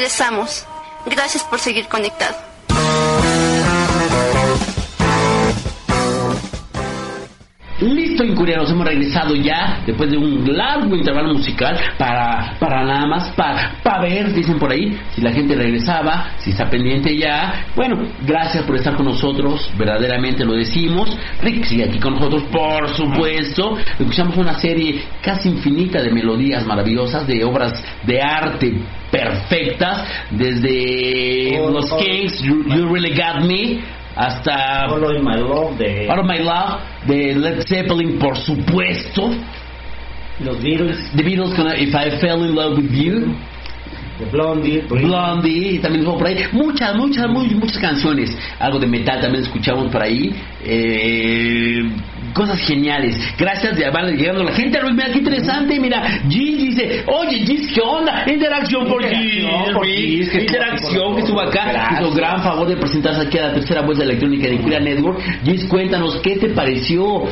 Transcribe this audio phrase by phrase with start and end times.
[0.00, 0.64] Regresamos.
[1.04, 2.49] Gracias por seguir conectado.
[7.80, 13.28] Listo, Incurianos, hemos regresado ya después de un largo intervalo musical para, para nada más,
[13.30, 17.66] para, para ver, dicen por ahí, si la gente regresaba, si está pendiente ya.
[17.74, 21.16] Bueno, gracias por estar con nosotros, verdaderamente lo decimos.
[21.42, 23.78] Rick sigue aquí con nosotros, por supuesto.
[23.98, 27.72] Escuchamos una serie casi infinita de melodías maravillosas, de obras
[28.04, 28.74] de arte
[29.10, 31.96] perfectas, desde Oh, los oh.
[31.98, 33.80] Kings, you, You Really Got Me,
[34.20, 39.30] hasta Follow My Love de of My Love de Led Zeppelin, por supuesto.
[40.44, 43.34] los Beatles, The Beatles con If I Fell in Love with You,
[44.18, 44.82] de Blondie.
[44.88, 46.36] Blondie, también estuvo por ahí.
[46.52, 48.36] Muchas, muchas, muy, muchas canciones.
[48.58, 50.34] Algo de metal también escuchamos por ahí.
[50.64, 51.82] Eh,
[52.32, 53.16] cosas geniales.
[53.38, 54.80] Gracias, ya van llegando la gente.
[54.80, 55.80] Luis, mira qué interesante.
[55.80, 58.24] Mira, Gis dice: Oye, Gis, ¿qué onda?
[58.26, 60.34] Interacción por Gis.
[60.34, 61.88] Interacción que estuvo Interacción aquí que estuvo con acá.
[61.92, 65.20] Hizo gran favor de presentarse aquí a la tercera vuelta electrónica de Curia Network.
[65.44, 67.24] Gis, cuéntanos, ¿qué te pareció?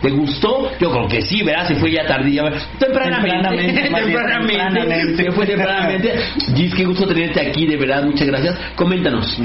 [0.00, 0.70] ¿Te gustó?
[0.80, 1.68] Yo creo que sí, ¿verdad?
[1.68, 2.42] Se fue ya tardía.
[2.78, 3.30] Tempranamente.
[3.30, 4.56] Tempranamente, Tempranamente.
[4.56, 5.16] tempranamente.
[5.24, 6.14] Se fue tempranamente.
[6.56, 8.02] Gis, qué gusto tenerte aquí, de verdad.
[8.04, 8.56] Muchas gracias.
[8.76, 9.38] Coméntanos,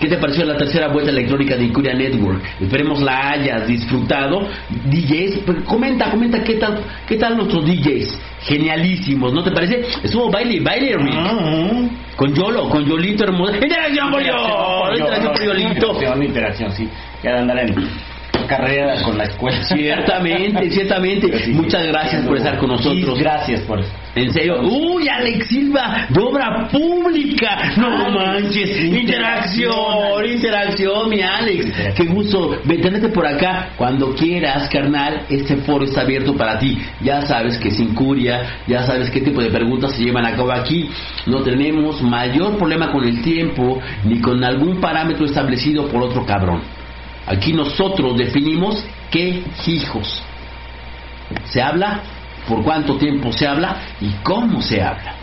[0.00, 2.42] ¿qué te pareció la tercera vuelta electrónica de Incuria Network?
[2.60, 4.48] Esperemos la hayas disfrutado.
[4.86, 8.18] DJs, pero comenta, comenta qué tal, qué tal nuestros DJs.
[8.42, 9.82] Genialísimos, ¿no te parece?
[10.02, 11.14] Estuvo baile, baile, Rick.
[11.14, 13.54] Mm, Con Yolo, con Yolito hermoso.
[13.54, 14.92] Interacción por Yolo.
[14.98, 15.68] Interacción por Yolito.
[15.92, 16.88] Interacción, interacción, sí.
[17.22, 17.74] Ya de andar en
[18.46, 19.62] carrera con la escuela.
[19.64, 21.38] Ciertamente, ciertamente.
[21.44, 23.18] Sí, Muchas gracias por estar con nosotros.
[23.18, 23.90] Gracias por eso.
[24.14, 29.72] En serio, uy, Alex Silva, de obra pública, no Alex, manches, interacción,
[30.18, 30.34] Alex.
[30.34, 31.94] interacción, mi Alex, Interacción.
[32.08, 37.22] qué gusto, tenerte por acá, cuando quieras, carnal, este foro está abierto para ti, ya
[37.22, 40.90] sabes que sin curia, ya sabes qué tipo de preguntas se llevan a cabo aquí,
[41.26, 46.60] no tenemos mayor problema con el tiempo, ni con algún parámetro establecido por otro cabrón,
[47.26, 50.22] aquí nosotros definimos qué hijos,
[51.44, 52.00] se habla,
[52.48, 55.14] por cuánto tiempo se habla y cómo se habla.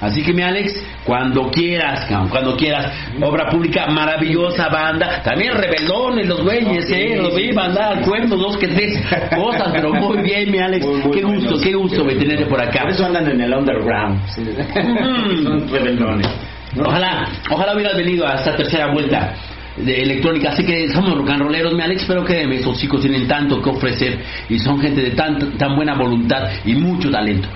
[0.00, 2.92] Así que mi Alex, cuando quieras, cuando quieras,
[3.22, 8.56] obra pública maravillosa banda, también rebeldones los güeyes, eh, los vi mandar al cuerno dos
[8.56, 9.00] que tres
[9.32, 11.62] cosas, pero muy bien mi Alex, Muy, muy qué gusto, buenos.
[11.62, 12.82] qué gusto de tenerte por acá.
[12.82, 14.26] Por eso andan en el underground.
[14.26, 14.40] sí.
[14.40, 15.42] Mm.
[15.44, 16.28] Son rebeldones.
[16.74, 16.82] ¿no?
[16.82, 19.34] Ojalá, ojalá hubieras venido a esta tercera vuelta
[19.76, 20.50] de electrónica.
[20.50, 23.70] Así que somos rock and rolleros, mi Alex, pero créeme, estos chicos tienen tanto que
[23.70, 24.18] ofrecer
[24.48, 27.48] y son gente de tan, tan buena voluntad y mucho talento.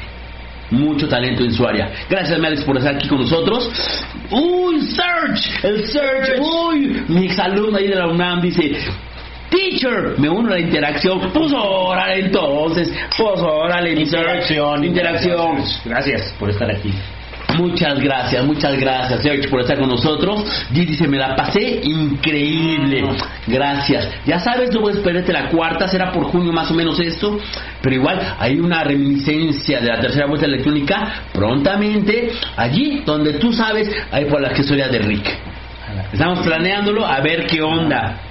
[0.71, 1.93] Mucho talento en su área.
[2.10, 3.71] Gracias, mi Alex, por estar aquí con nosotros.
[4.31, 8.76] Uy, Search, el Search, uy, mi exalumno ahí de la UNAM dice,
[9.49, 11.21] Teacher, me uno a la interacción.
[11.32, 14.50] Pues órale entonces, pues órale, Search.
[14.82, 15.62] interacción.
[15.84, 16.93] Gracias por estar aquí.
[17.55, 20.45] Muchas gracias, muchas gracias, Sergio, por estar con nosotros.
[20.73, 23.05] Gis dice, me la pasé increíble.
[23.47, 24.09] Gracias.
[24.27, 27.39] Ya sabes, no voy a la cuarta, será por junio más o menos esto.
[27.81, 33.91] Pero igual hay una reminiscencia de la tercera vuelta electrónica prontamente allí donde tú sabes,
[34.11, 35.39] ahí por la historia de Rick.
[36.12, 38.25] Estamos planeándolo a ver qué onda.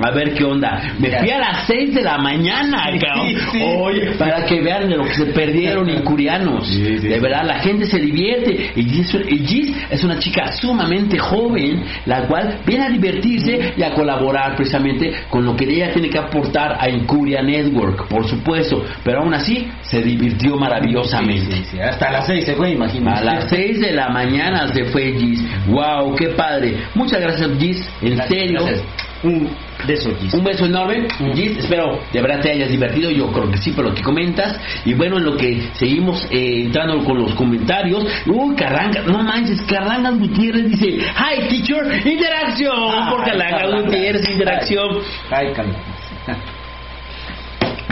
[0.00, 0.80] A ver qué onda.
[0.98, 3.34] Me fui a las 6 de la mañana, cabrón.
[3.78, 6.66] Oye, para que vean de lo que se perdieron incurianos.
[6.66, 8.72] Sí, sí, de verdad, la gente se divierte.
[8.74, 13.82] Y Gis, y Gis es una chica sumamente joven, la cual viene a divertirse y
[13.82, 18.82] a colaborar precisamente con lo que ella tiene que aportar a Incuria Network, por supuesto.
[19.04, 21.82] Pero aún así, se divirtió maravillosamente.
[21.82, 23.18] Hasta las seis se fue, imagínate.
[23.20, 25.42] A las 6 de la mañana se fue Gis.
[25.66, 26.14] ¡Wow!
[26.16, 26.76] ¡Qué padre!
[26.94, 27.88] Muchas gracias, Gis.
[28.00, 28.64] En Gracias, serio.
[28.64, 29.11] gracias.
[29.22, 29.48] Un
[29.86, 30.34] beso, Gis.
[30.34, 31.58] Un beso enorme, Gis.
[31.58, 33.10] Espero de verdad te hayas divertido.
[33.10, 34.58] Yo creo que sí, por lo que comentas.
[34.84, 38.04] Y bueno, en lo que seguimos eh, entrando con los comentarios.
[38.26, 42.74] Uy, Carrangas, no manches, Carrangas Gutiérrez dice: Hi, teacher, interacción.
[42.76, 43.84] Ah, por Carrangas Carrangas.
[43.84, 44.98] Gutiérrez, interacción.
[45.30, 45.52] Ay.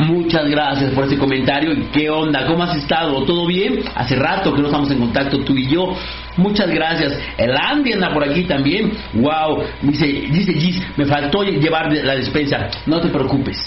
[0.07, 1.73] Muchas gracias por ese comentario.
[1.73, 2.47] ¿Y ¿Qué onda?
[2.47, 3.23] ¿Cómo has estado?
[3.25, 3.81] ¿Todo bien?
[3.95, 5.95] Hace rato que no estamos en contacto tú y yo.
[6.41, 7.19] Muchas gracias.
[7.37, 8.93] El Andy anda por aquí también.
[9.13, 9.63] Wow.
[9.83, 12.69] Dice, dice Gis, me faltó llevar la despensa.
[12.87, 13.59] No te preocupes.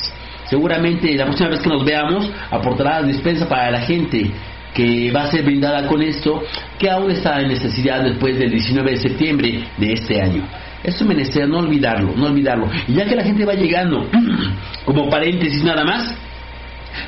[0.45, 4.31] Seguramente la próxima vez que nos veamos aportará la despensa para la gente
[4.73, 6.43] que va a ser brindada con esto,
[6.79, 10.43] que aún está en necesidad después del 19 de septiembre de este año.
[10.83, 12.69] Esto menester no olvidarlo, no olvidarlo.
[12.87, 14.09] Y ya que la gente va llegando,
[14.85, 16.15] como paréntesis nada más,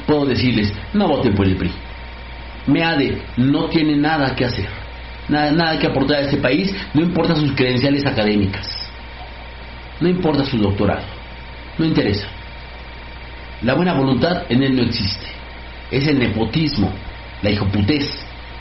[0.05, 1.71] puedo decirles, no voten por el PRI.
[2.67, 4.67] MEADE no tiene nada que hacer,
[5.29, 8.67] nada, nada que aportar a este país, no importa sus credenciales académicas,
[9.99, 11.05] no importa su doctorado,
[11.77, 12.27] no interesa.
[13.61, 15.27] La buena voluntad en él no existe.
[15.89, 16.91] Es el nepotismo,
[17.41, 18.05] la hijoputez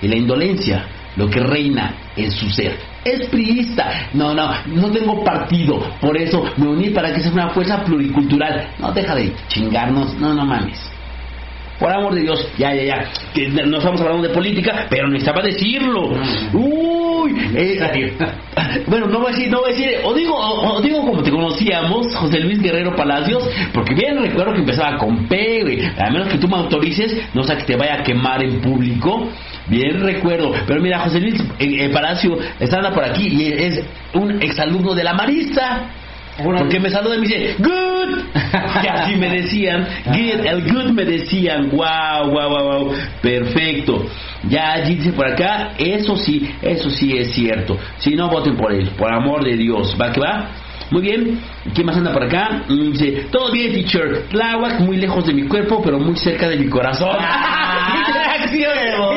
[0.00, 2.76] y la indolencia lo que reina en su ser.
[3.04, 4.08] Es priista.
[4.12, 5.80] No, no, no tengo partido.
[6.00, 8.68] Por eso me uní para que sea una fuerza pluricultural.
[8.78, 10.14] No, deja de chingarnos.
[10.14, 10.80] No, no mames.
[11.78, 13.12] Por amor de Dios, ya, ya, ya.
[13.34, 16.12] Que no estamos hablando de política, pero necesitaba decirlo.
[16.52, 18.16] Uy, eh,
[18.86, 21.22] bueno, no voy a decir, no voy a decir, o digo, o, o digo como
[21.22, 25.84] te conocíamos, José Luis Guerrero Palacios, porque bien recuerdo que empezaba con P, güey.
[25.98, 29.28] A menos que tú me autorices, no sea que te vaya a quemar en público.
[29.66, 30.52] Bien recuerdo.
[30.66, 35.04] Pero mira, José Luis eh, eh, Palacio está por aquí y es un exalumno de
[35.04, 35.90] la Marista.
[36.42, 38.24] Porque me saluda y me dice, good.
[38.82, 44.06] Y así me decían, good, el good me decían, wow, wow, wow, wow, perfecto.
[44.48, 47.78] Ya allí dice por acá, eso sí, eso sí es cierto.
[47.98, 49.96] Si no, voten por él, por amor de Dios.
[50.00, 50.50] ¿Va que va?
[50.90, 51.40] Muy bien,
[51.74, 52.62] ¿quién más anda por acá?
[52.68, 54.24] Mm, Dice, todo bien, teacher.
[54.30, 57.16] Tláhuac, muy lejos de mi cuerpo, pero muy cerca de mi corazón.
[57.98, 58.72] interacción,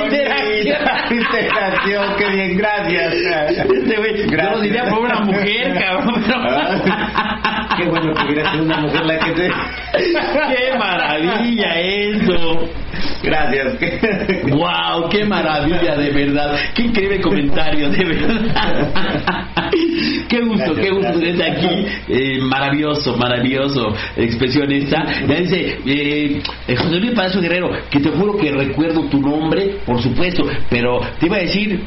[0.06, 1.18] interacción.
[1.18, 3.14] Interacción, qué bien, gracias.
[3.14, 6.24] Este güey, yo lo diría por una mujer, cabrón.
[6.26, 6.38] pero-
[7.78, 9.52] Qué bueno que hubiera sido una mujer la que te...
[9.94, 12.68] ¡Qué maravilla eso!
[13.24, 13.76] Gracias.
[14.50, 15.10] ¡Wow!
[15.10, 16.56] ¡Qué maravilla, de verdad!
[16.74, 18.92] ¡Qué increíble comentario, de verdad!
[20.30, 21.86] ¡Qué gusto, qué gusto desde aquí!
[22.10, 25.06] Eh, maravilloso, maravilloso expresión esta.
[25.28, 29.78] Ya dice eh, eh, José Luis Palacio Guerrero, que te juro que recuerdo tu nombre,
[29.86, 31.82] por supuesto, pero te iba a decir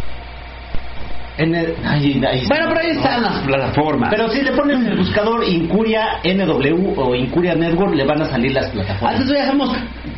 [1.37, 4.09] N, ay, ay, Bueno, pero ahí están las plataformas.
[4.11, 8.25] pero si le ponen en el buscador Incuria NW o Incuria Network, le van a
[8.25, 9.19] salir las plataformas.
[9.21, 9.75] Antes ya somos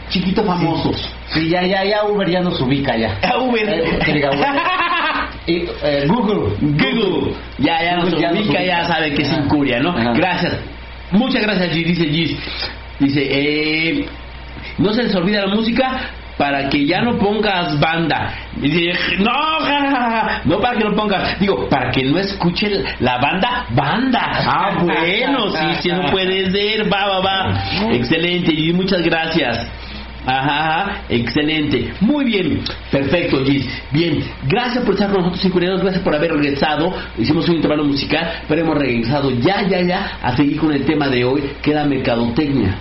[0.10, 1.10] chiquitos famosos.
[1.28, 3.16] Sí, ya, ya, ya Uber ya nos ubica ya.
[3.40, 3.70] Uber.
[3.70, 4.48] Eh, que diga Uber.
[5.46, 6.56] Eh, Google.
[6.62, 7.34] Google.
[7.60, 8.64] Ya, ya nos Google ya nos ubica, ubica.
[8.64, 9.90] ya sabe que es incuria, ¿no?
[9.90, 10.14] Ajá.
[10.14, 10.54] Gracias.
[11.12, 11.86] Muchas gracias, Gis.
[11.88, 12.38] Dice Gis.
[13.00, 14.06] Dice, eh,
[14.78, 18.34] no se les olvida la música para que ya no pongas banda.
[18.62, 22.18] Y dice, no, ja, ja, ja, no para que no pongas, digo, para que no
[22.20, 24.32] escuche la banda, banda.
[24.46, 27.64] Ah, bueno, sí, sí, no puede ser, va, va, va.
[27.94, 29.68] Excelente, y muchas gracias.
[30.26, 31.94] Ajá, ajá, excelente.
[32.00, 32.62] Muy bien,
[32.92, 33.68] perfecto, Gis.
[33.92, 35.82] Bien, gracias por estar con nosotros, Incuriados.
[35.82, 36.94] Gracias por haber regresado.
[37.18, 41.10] Hicimos un intervalo musical, pero hemos regresado ya, ya, ya a seguir con el tema
[41.10, 42.78] de hoy, que era mercadotecnia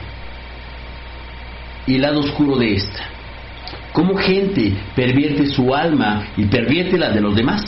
[1.86, 3.00] y el lado oscuro de esta.
[3.92, 7.62] Cómo gente pervierte su alma y pervierte la de los demás,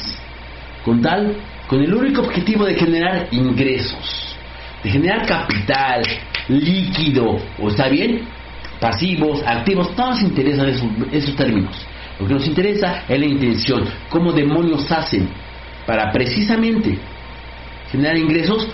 [0.85, 4.37] con tal, con el único objetivo de generar ingresos,
[4.83, 6.03] de generar capital
[6.49, 8.27] líquido, ¿o está bien?
[8.81, 11.75] Pasivos, activos, no nos interesan esos, esos términos.
[12.21, 15.29] Lo que nos interesa es la intención, cómo demonios hacen
[15.87, 16.99] para precisamente
[17.91, 18.69] generar ingresos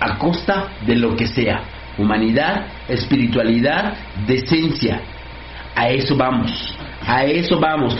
[0.00, 1.62] a costa de lo que sea,
[1.98, 3.94] humanidad, espiritualidad,
[4.26, 5.00] decencia.
[5.74, 6.74] A eso vamos,
[7.06, 7.96] a eso vamos.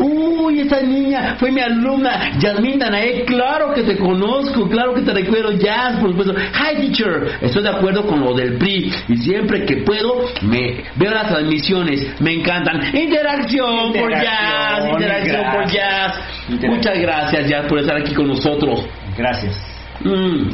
[0.00, 5.12] Uy, esa niña fue mi alumna, Yasmin Danae, claro que te conozco, claro que te
[5.12, 6.34] recuerdo, Jazz, por supuesto.
[6.34, 11.10] Hi, teacher, estoy de acuerdo con lo del PRI y siempre que puedo me veo
[11.10, 12.96] las transmisiones, me encantan.
[12.96, 16.18] Interacción, por Jazz, interacción por Jazz.
[16.48, 18.86] Muchas gracias, Jazz, por estar aquí con nosotros.
[19.16, 19.54] Gracias.
[20.02, 20.48] Mm.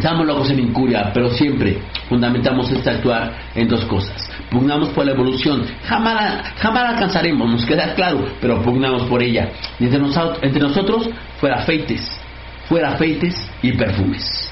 [0.00, 1.76] Estamos locos en incuria, pero siempre
[2.08, 4.30] fundamentamos este actuar en dos cosas.
[4.50, 9.50] Pugnamos por la evolución, jamás jamás alcanzaremos, nos queda claro, pero pugnamos por ella.
[9.78, 12.00] Y entre, nosa- entre nosotros, fuera feites,
[12.66, 14.50] fuera feites y perfumes.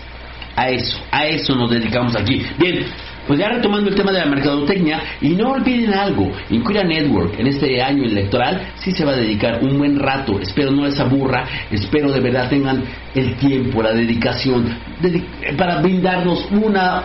[0.55, 2.45] A eso, a eso nos dedicamos aquí.
[2.59, 2.85] Bien,
[3.29, 7.47] pues ya retomando el tema de la mercadotecnia, y no olviden algo, Incuria Network en
[7.47, 11.45] este año electoral sí se va a dedicar un buen rato, espero no les aburra,
[11.71, 12.83] espero de verdad tengan
[13.15, 14.67] el tiempo, la dedicación,
[15.01, 15.25] dedi-
[15.57, 17.03] para brindarnos una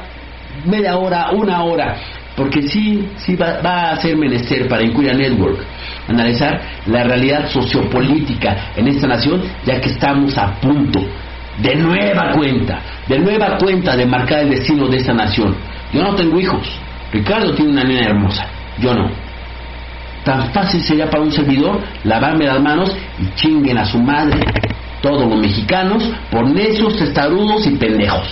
[0.66, 1.96] media hora, una hora,
[2.36, 5.60] porque sí, sí va, va a ser menester para Incuria Network
[6.08, 11.00] analizar la realidad sociopolítica en esta nación, ya que estamos a punto
[11.60, 15.56] de nueva cuenta, de nueva cuenta de marcar el destino de esta nación.
[15.94, 16.68] Yo no tengo hijos,
[17.12, 18.48] Ricardo tiene una nena hermosa,
[18.80, 19.10] yo no.
[20.24, 24.40] Tan fácil sería para un servidor lavarme las manos y chinguen a su madre
[25.04, 28.28] todos los mexicanos por necios, testarudos y pendejos.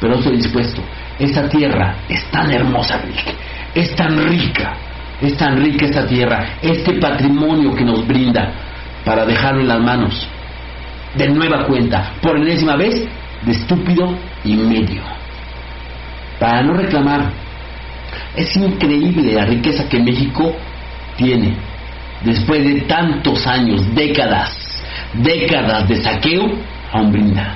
[0.00, 0.82] Pero estoy dispuesto.
[1.18, 3.34] Esta tierra es tan hermosa, Rick.
[3.74, 4.74] Es tan rica.
[5.20, 6.56] Es tan rica esta tierra.
[6.60, 8.52] Este patrimonio que nos brinda
[9.04, 10.28] para dejarlo en las manos.
[11.14, 13.06] De nueva cuenta, por enésima vez,
[13.42, 14.12] de estúpido
[14.44, 15.19] y medio.
[16.40, 17.30] Para no reclamar.
[18.34, 20.56] Es increíble la riqueza que México
[21.16, 21.54] tiene.
[22.24, 24.82] Después de tantos años, décadas,
[25.14, 26.50] décadas de saqueo,
[26.92, 27.54] aún brinda.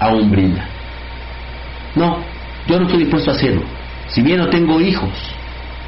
[0.00, 0.66] Aún brinda.
[1.94, 2.18] No,
[2.66, 3.62] yo no estoy dispuesto a hacerlo.
[4.08, 5.10] Si bien no tengo hijos,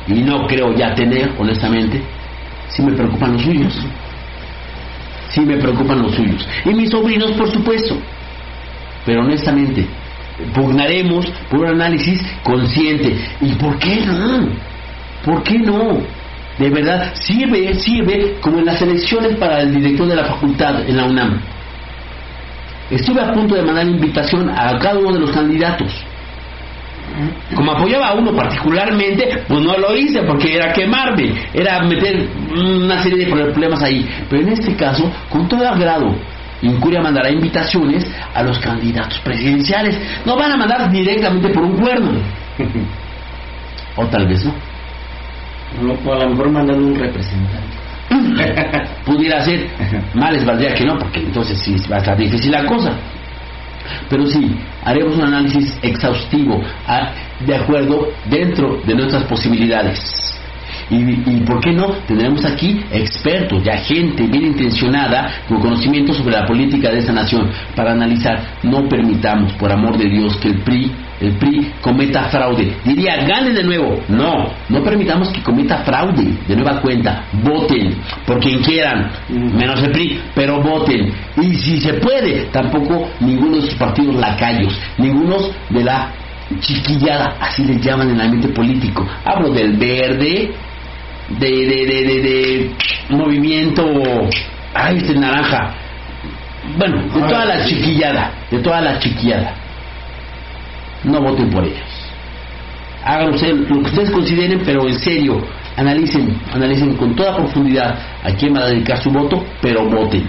[0.08, 2.00] y no creo ya tener, honestamente,
[2.68, 3.74] sí me preocupan los suyos.
[5.30, 6.48] Sí me preocupan los suyos.
[6.64, 7.96] Y mis sobrinos, por supuesto.
[9.04, 9.86] Pero honestamente,
[10.54, 13.16] pugnaremos por un análisis consciente.
[13.40, 14.48] ¿Y por qué no?
[15.24, 15.98] ¿Por qué no?
[16.58, 20.96] De verdad, sirve, sirve como en las elecciones para el director de la facultad en
[20.96, 21.40] la UNAM.
[22.90, 25.92] Estuve a punto de mandar invitación a cada uno de los candidatos.
[27.54, 33.02] Como apoyaba a uno particularmente, pues no lo hice porque era quemarme, era meter una
[33.02, 34.06] serie de problemas ahí.
[34.28, 36.14] Pero en este caso, con todo agrado,
[36.62, 39.98] Incuria mandará invitaciones a los candidatos presidenciales.
[40.24, 42.12] No van a mandar directamente por un cuerno.
[43.98, 44.52] O tal vez no.
[46.04, 47.76] O a lo mejor mandan un representante.
[49.06, 49.68] pudiera ser,
[50.14, 52.92] más les valdría que no, porque entonces sí va a estar difícil la cosa.
[54.10, 57.10] Pero sí, haremos un análisis exhaustivo, a-
[57.40, 60.35] de acuerdo, dentro de nuestras posibilidades.
[60.88, 66.36] Y, y por qué no, tendremos aquí expertos, ya gente bien intencionada, con conocimiento sobre
[66.36, 70.58] la política de esta nación, para analizar, no permitamos, por amor de Dios, que el
[70.60, 72.76] PRI, el PRI cometa fraude.
[72.84, 74.00] Diría, gane de nuevo.
[74.08, 77.24] No, no permitamos que cometa fraude, de nueva cuenta.
[77.32, 81.12] Voten por quien quieran, menos el PRI, pero voten.
[81.40, 85.36] Y si se puede, tampoco ninguno de sus partidos lacayos, ninguno
[85.70, 86.12] de la
[86.60, 89.06] chiquillada, así les llaman en el ambiente político.
[89.24, 90.52] Hablo del verde,
[91.28, 92.70] de, de, de, de, de
[93.10, 93.84] movimiento,
[94.74, 95.74] ay, este naranja.
[96.78, 99.54] Bueno, de toda la chiquillada, de toda la chiquillada.
[101.04, 102.12] No voten por ellos.
[103.04, 105.40] Hagan ustedes lo que ustedes consideren, pero en serio,
[105.76, 110.24] analicen, analicen con toda profundidad a quién van a dedicar su voto, pero voten,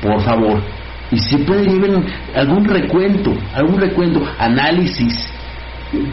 [0.00, 0.62] por favor.
[1.10, 5.30] Y si se puede, lleven algún recuento, algún recuento, análisis,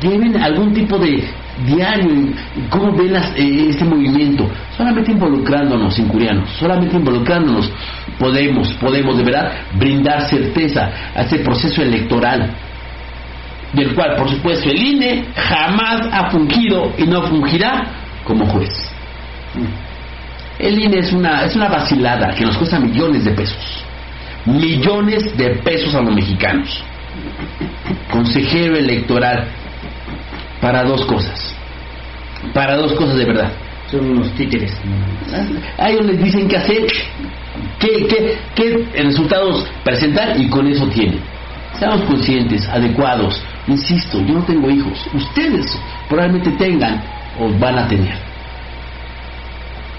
[0.01, 1.23] lleven algún tipo de
[1.65, 2.33] diario,
[2.69, 7.71] cómo ven las- eh, este movimiento, solamente involucrándonos, incurianos, solamente involucrándonos,
[8.19, 12.51] podemos, podemos de verdad brindar certeza a este proceso electoral,
[13.73, 17.85] del cual, por supuesto, el INE jamás ha fungido y no fungirá
[18.23, 18.69] como juez.
[20.59, 23.83] El INE es una, es una vacilada que nos cuesta millones de pesos.
[24.45, 26.83] Millones de pesos a los mexicanos.
[28.11, 29.47] Consejero electoral
[30.61, 31.55] para dos cosas.
[32.53, 33.51] Para dos cosas de verdad.
[33.89, 34.73] Son unos títeres.
[35.77, 36.85] A ellos les dicen qué hacer,
[37.79, 41.19] qué, qué, qué resultados presentar y con eso tienen.
[41.79, 43.41] Seamos conscientes, adecuados.
[43.67, 45.07] Insisto, yo no tengo hijos.
[45.13, 47.01] Ustedes probablemente tengan
[47.39, 48.15] o van a tener.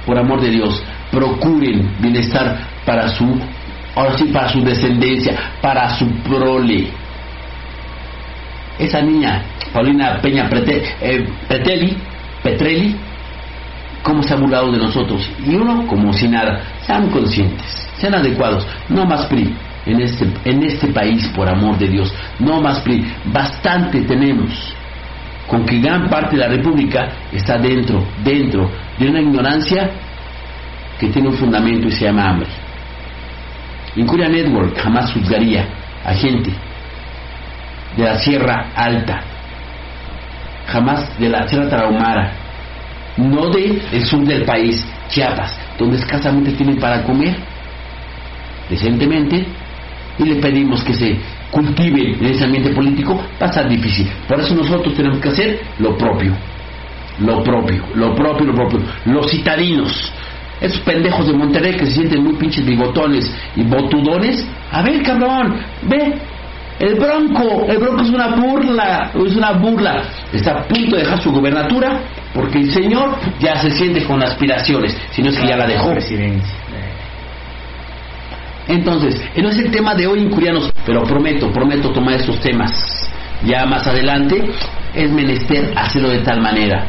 [0.04, 3.38] Por amor de Dios, procuren bienestar para su,
[3.94, 6.88] ahora sí, para su descendencia, para su prole.
[8.78, 9.42] Esa niña,
[9.72, 11.96] Paulina Peña Prete, eh, Petelli,
[12.42, 12.96] Petrelli,
[14.02, 15.28] cómo se ha burlado de nosotros.
[15.44, 19.54] Y uno, como si nada, sean conscientes, sean adecuados, no más PRI
[19.86, 24.74] en este, en este país, por amor de Dios, no más PRI, bastante tenemos
[25.46, 29.90] con que gran parte de la República está dentro, dentro de una ignorancia
[31.00, 32.48] que tiene un fundamento y se llama hambre.
[33.96, 35.66] Incuria Network jamás juzgaría
[36.04, 36.52] a gente
[37.96, 39.20] de la Sierra Alta,
[40.66, 42.32] jamás de la Sierra Tarahumara,
[43.16, 47.36] no de el sur del país, Chiapas, donde escasamente tienen para comer
[48.68, 49.46] decentemente
[50.18, 51.16] y le pedimos que se
[51.50, 54.08] cultive en ese ambiente político, va a estar difícil.
[54.26, 56.32] Por eso nosotros tenemos que hacer lo propio,
[57.20, 58.80] lo propio, lo propio, lo propio.
[59.06, 60.12] Los citadinos,
[60.60, 65.56] esos pendejos de Monterrey que se sienten muy pinches bigotones y botudones, a ver cabrón,
[65.82, 66.14] ve,
[66.78, 70.02] el Bronco, el Bronco es una burla, es una burla.
[70.32, 72.00] Está a punto de dejar su gubernatura
[72.32, 75.90] porque el señor ya se siente con aspiraciones, si no es que ya la dejó.
[78.68, 83.10] Entonces, no es el tema de hoy, incurianos, pero prometo, prometo tomar estos temas
[83.44, 84.50] ya más adelante.
[84.94, 86.86] Es menester hacerlo de tal manera,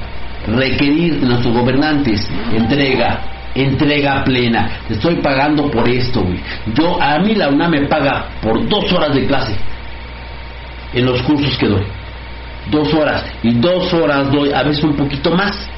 [0.47, 3.21] requerir de nuestros gobernantes entrega,
[3.55, 4.69] entrega plena.
[4.87, 6.39] Te estoy pagando por esto, güey.
[6.75, 9.55] Yo, a mí la UNAM me paga por dos horas de clase
[10.93, 11.83] en los cursos que doy.
[12.71, 13.25] Dos horas.
[13.43, 15.69] Y dos horas doy, a veces un poquito más.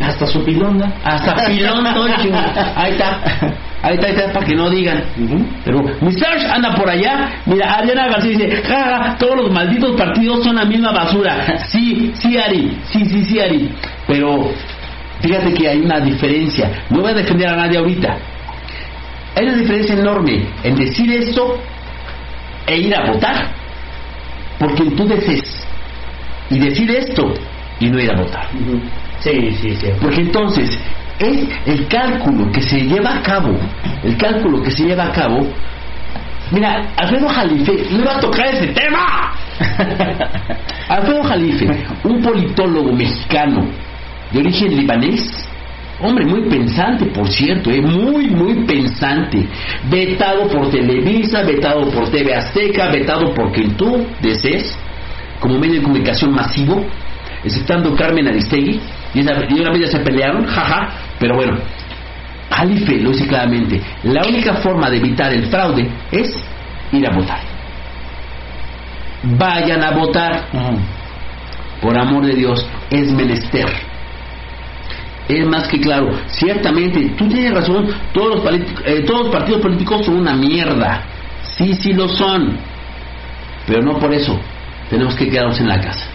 [0.00, 0.92] Hasta su pilonga.
[1.04, 1.86] Hasta pilón.
[1.86, 3.20] Ahí está.
[3.82, 5.02] Ahí está, ahí está, para que no digan.
[5.64, 7.30] Pero mi Serge anda por allá.
[7.46, 11.62] Mira, Ariana García dice, jaja, todos los malditos partidos son la misma basura.
[11.66, 12.78] Sí, sí, Ari.
[12.90, 13.70] Sí, sí, sí, Ari.
[14.06, 14.50] Pero
[15.20, 16.84] fíjate que hay una diferencia.
[16.90, 18.16] No voy a defender a nadie ahorita.
[19.36, 21.60] Hay una diferencia enorme en decir esto
[22.66, 23.52] e ir a votar.
[24.58, 25.66] Porque tú desees
[26.50, 27.34] y decir esto
[27.80, 28.48] y no ir a votar.
[29.20, 29.88] Sí, sí, sí.
[30.00, 30.78] Porque entonces
[31.18, 33.56] es el cálculo que se lleva a cabo,
[34.02, 35.46] el cálculo que se lleva a cabo.
[36.50, 39.32] Mira, Alfredo Jalife, no iba a tocar ese tema.
[40.88, 41.66] Alfredo Jalife,
[42.04, 43.66] un politólogo mexicano
[44.30, 45.48] de origen libanés,
[46.00, 49.46] hombre muy pensante, por cierto, eh, muy, muy pensante,
[49.90, 54.76] vetado por Televisa, vetado por TV Azteca, vetado por quien tú desees,
[55.40, 56.84] como medio de comunicación masivo,
[57.42, 58.80] exceptando Carmen Aristegui,
[59.14, 61.56] y, esa, y una vez ya se pelearon, jaja, pero bueno,
[62.50, 66.30] Jalife lo dice claramente, la única forma de evitar el fraude es
[66.92, 67.40] ir a votar.
[69.22, 70.46] Vayan a votar,
[71.80, 73.85] por amor de Dios, es menester.
[75.28, 79.60] Es más que claro, ciertamente, tú tienes razón, todos los, políticos- eh, todos los partidos
[79.60, 81.02] políticos son una mierda.
[81.42, 82.56] Sí, sí lo son.
[83.66, 84.38] Pero no por eso
[84.88, 86.06] tenemos que quedarnos en la casa.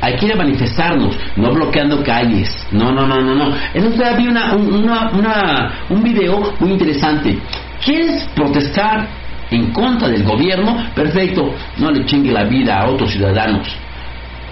[0.00, 2.64] Hay que ir a manifestarnos, no bloqueando calles.
[2.70, 3.54] No, no, no, no, no.
[3.74, 7.36] Una, una- un video muy interesante.
[7.84, 9.08] ¿Quieres protestar
[9.50, 10.76] en contra del gobierno?
[10.94, 13.66] Perfecto, no le chingue la vida a otros ciudadanos.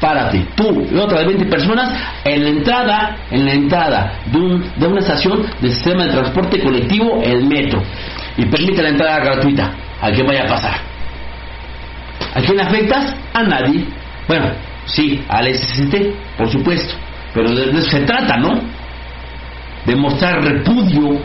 [0.01, 1.91] Párate, tú y otras 20 personas
[2.25, 6.61] en la entrada, en la entrada de, un- de una estación del sistema de transporte
[6.61, 7.83] colectivo, el metro.
[8.37, 10.75] Y permite la entrada gratuita al que vaya a pasar.
[12.35, 13.15] ¿A quién afectas?
[13.33, 13.87] A nadie.
[14.29, 14.51] Bueno,
[14.85, 15.95] sí, al SST,
[16.37, 16.95] por supuesto.
[17.33, 18.61] Pero de, de eso se trata, ¿no?
[19.87, 21.19] De mostrar repudio.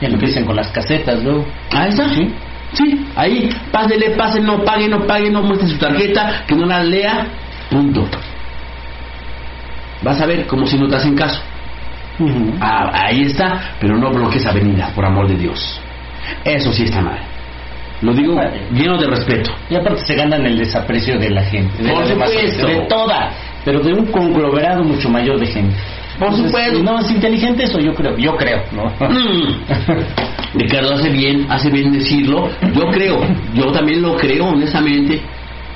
[0.00, 1.46] Ya empiezan con las casetas luego.
[1.72, 2.08] Ahí está.
[2.10, 2.28] Sí.
[2.72, 6.82] Sí, ahí, pásele, pase, no pague, no pague, no muestre su tarjeta, que no la
[6.82, 7.26] lea,
[7.70, 8.06] punto.
[10.02, 11.40] Vas a ver como si no te hacen caso.
[12.60, 15.80] Ah, ahí está, pero no bloquees avenida, por amor de Dios.
[16.44, 17.18] Eso sí está mal.
[18.02, 18.38] Lo digo
[18.72, 19.50] lleno de respeto.
[19.70, 21.82] Y aparte se ganan el desaprecio de la gente.
[21.82, 22.66] De Por supuesto.
[22.66, 23.32] De toda.
[23.64, 25.74] Pero de un conglomerado mucho mayor de gente.
[26.18, 26.82] Por Entonces, supuesto.
[26.82, 28.16] No es inteligente eso, yo creo.
[28.16, 28.84] Yo creo, ¿no?
[29.08, 29.62] Mm.
[30.58, 32.48] Ricardo hace bien, hace bien decirlo.
[32.74, 33.20] Yo creo,
[33.54, 35.20] yo también lo creo, honestamente.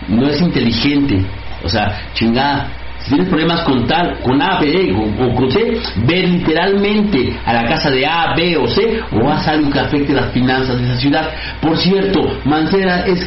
[0.08, 1.24] No es inteligente.
[1.64, 2.68] O sea, chingada.
[3.00, 7.54] Si tienes problemas con tal, con A, B o, o con C, ve literalmente a
[7.54, 10.84] la casa de A, B o C o haz algo que afecte las finanzas de
[10.84, 11.30] esa ciudad.
[11.62, 13.26] Por cierto, Mancera es,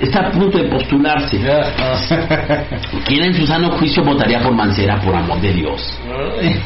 [0.00, 1.38] está a punto de postularse.
[3.06, 5.96] ¿Quién en su sano juicio votaría por Mancera, por amor de Dios?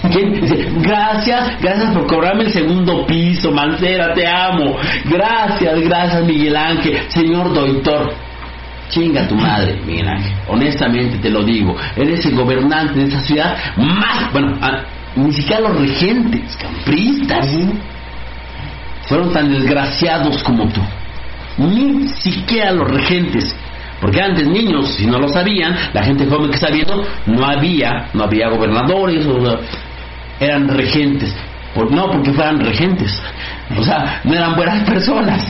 [0.80, 4.76] Gracias, gracias por cobrarme el segundo piso, Mancera, te amo.
[5.04, 8.27] Gracias, gracias, Miguel Ángel, señor doctor.
[8.88, 10.32] Chinga tu madre, Miguel Ángel.
[10.48, 11.76] Honestamente te lo digo.
[11.96, 14.58] Eres el gobernante de esta ciudad más, bueno,
[15.16, 17.48] ni siquiera los regentes, campristas,
[19.08, 20.80] fueron tan desgraciados como tú.
[21.58, 23.56] Ni siquiera los regentes
[24.00, 28.10] Porque antes niños, si no lo sabían, la gente joven que está viendo, no había,
[28.14, 29.58] no había gobernadores, o,
[30.38, 31.34] eran regentes.
[31.86, 33.20] No porque fueran regentes,
[33.76, 35.44] o sea, no eran buenas personas.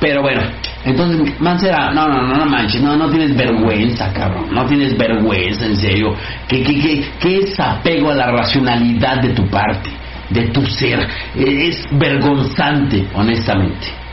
[0.00, 0.42] Pero bueno,
[0.84, 5.66] entonces Mancera, no, no, no, no manches, no, no tienes vergüenza, cabrón, no tienes vergüenza,
[5.66, 6.14] en serio.
[6.48, 9.90] ¿Qué, qué, qué, qué es apego a la racionalidad de tu parte,
[10.30, 11.06] de tu ser?
[11.36, 14.04] Es vergonzante, honestamente.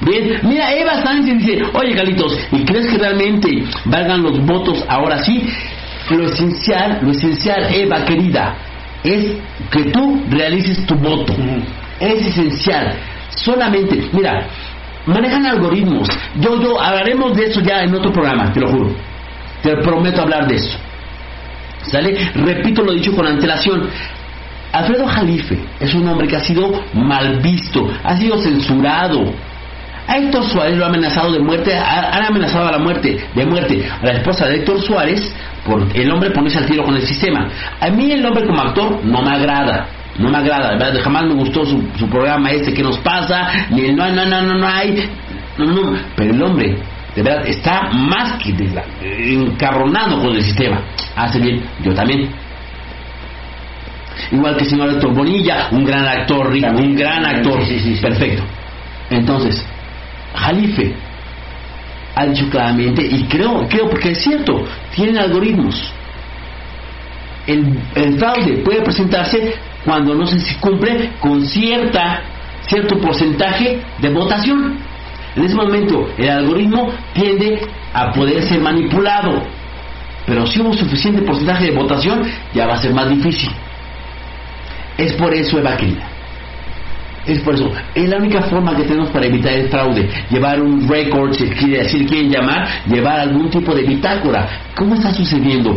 [0.00, 3.48] Bien, mira, Eva Sánchez dice, oye Galitos, ¿y crees que realmente
[3.86, 5.48] valgan los votos ahora sí?
[6.10, 8.54] Lo esencial, lo esencial, Eva querida,
[9.06, 9.38] es
[9.70, 11.34] que tú realices tu voto.
[12.00, 12.94] Es esencial.
[13.30, 14.46] Solamente, mira,
[15.06, 16.08] manejan algoritmos.
[16.40, 18.90] Yo, yo, hablaremos de eso ya en otro programa, te lo juro.
[19.62, 20.78] Te prometo hablar de eso.
[21.82, 22.30] ¿Sale?
[22.34, 23.88] Repito lo dicho con antelación.
[24.72, 29.32] Alfredo Jalife es un hombre que ha sido mal visto, ha sido censurado,
[30.06, 33.88] a Héctor Suárez lo ha amenazado de muerte, han amenazado a la muerte, de muerte
[34.00, 37.48] a la esposa de Héctor Suárez por el hombre ponerse al tiro con el sistema.
[37.80, 39.88] A mí el hombre como actor no me agrada.
[40.18, 43.82] No me agrada, de verdad, jamás me gustó su, programa este que nos pasa, ni
[43.82, 45.10] el no, no, no, no, no hay,
[45.58, 46.78] no, no, pero el hombre,
[47.14, 48.54] de verdad, está más que
[49.02, 50.80] encarronado con el sistema.
[51.14, 52.30] Hace bien, yo también.
[54.32, 57.98] Igual que el señor Héctor Bonilla, un gran actor, rico, un gran actor, sí, sí,
[58.00, 58.42] perfecto.
[59.10, 59.62] Entonces,
[60.36, 60.94] Jalife
[62.14, 65.92] ha dicho claramente, y creo, creo porque es cierto, tienen algoritmos.
[67.46, 72.22] El, fraude puede presentarse cuando no se cumple con cierta,
[72.66, 74.78] cierto porcentaje de votación.
[75.36, 77.60] En ese momento el algoritmo tiende
[77.92, 79.42] a poder ser manipulado,
[80.26, 82.22] pero si hubo suficiente porcentaje de votación
[82.54, 83.50] ya va a ser más difícil.
[84.96, 85.76] Es por eso, Eva
[87.26, 90.08] es por eso, es la única forma que tenemos para evitar el fraude.
[90.30, 94.48] Llevar un record, si quiere decir, quieren llamar, llevar algún tipo de bitácora.
[94.76, 95.76] ¿Cómo está sucediendo?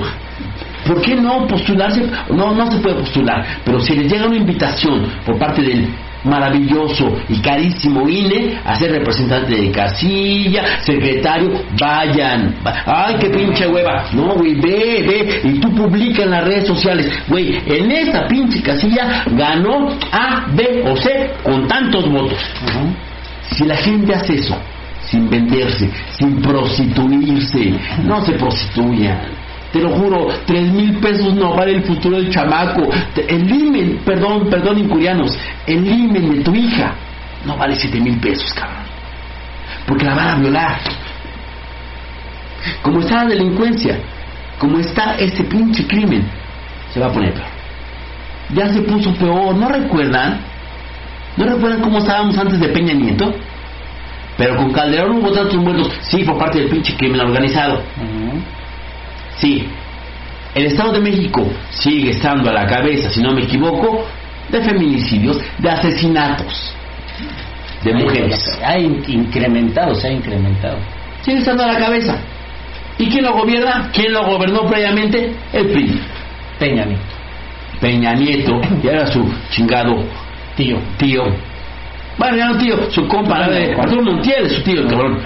[0.86, 2.08] ¿Por qué no postularse?
[2.30, 5.90] No, no se puede postular, pero si les llega una invitación por parte del
[6.24, 12.56] maravilloso y carísimo INE a ser representante de casilla, secretario, vayan.
[12.86, 14.06] Ay, qué pinche hueva.
[14.14, 15.42] No, güey, ve, ve.
[15.44, 20.84] Y tú publica en las redes sociales, güey, en esta pinche casilla ganó A, B
[20.86, 22.40] o C con tantos votos.
[23.52, 24.58] Si la gente hace eso,
[25.10, 29.40] sin venderse, sin prostituirse, no se prostituyan
[29.72, 32.90] te lo juro, tres mil pesos no vale el futuro del chamaco.
[33.28, 36.94] El limen, perdón, perdón, incurianos, el limen de tu hija
[37.46, 38.84] no vale siete mil pesos, cabrón.
[39.86, 40.80] Porque la van a violar.
[42.82, 44.00] Como está la delincuencia,
[44.58, 46.28] como está este pinche crimen,
[46.94, 47.48] se va a poner peor.
[48.54, 50.40] Ya se puso peor, ¿no recuerdan?
[51.38, 53.34] ¿No recuerdan cómo estábamos antes de Peña Nieto?
[54.36, 57.84] Pero con Calderón hubo tantos muertos, sí, por parte del pinche crimen organizado.
[59.40, 59.68] Sí,
[60.56, 64.06] el Estado de México sigue estando a la cabeza, si no me equivoco,
[64.50, 66.74] de feminicidios, de asesinatos
[67.84, 68.60] de mujeres.
[68.64, 70.78] Ha incrementado, se ha incrementado.
[71.22, 72.18] Sigue estando a la cabeza.
[72.98, 73.90] ¿Y quién lo gobierna?
[73.94, 75.34] ¿Quién lo gobernó previamente?
[75.54, 76.02] El PRI.
[76.60, 77.02] Peña Nieto.
[77.80, 80.04] Peña Nieto, y era su chingado
[80.56, 80.78] tío.
[80.98, 81.24] Tío.
[82.18, 85.20] Bueno, ya no tío, su compa, Arturo Montiel, su tío, cabrón.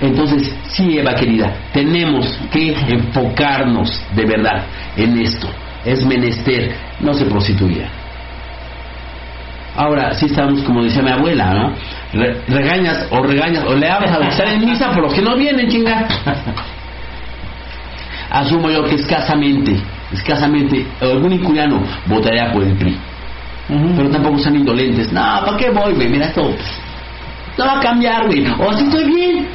[0.00, 4.64] Entonces, sí, Eva querida, tenemos que enfocarnos de verdad
[4.96, 5.48] en esto.
[5.84, 7.88] Es menester, no se prostituya.
[9.76, 11.72] Ahora, sí estamos, como decía mi abuela, ¿no?
[12.48, 15.22] regañas o regañas o le hablas a los que están en misa por los que
[15.22, 16.06] no vienen, chinga.
[18.30, 19.76] Asumo yo que escasamente,
[20.12, 22.96] escasamente, algún incuriano votaría por el PRI.
[23.96, 25.12] Pero tampoco son indolentes.
[25.12, 26.08] No, ¿para qué voy, güey?
[26.08, 26.54] Mira esto.
[27.56, 28.46] No va a cambiar, güey.
[28.58, 29.48] O así estoy bien.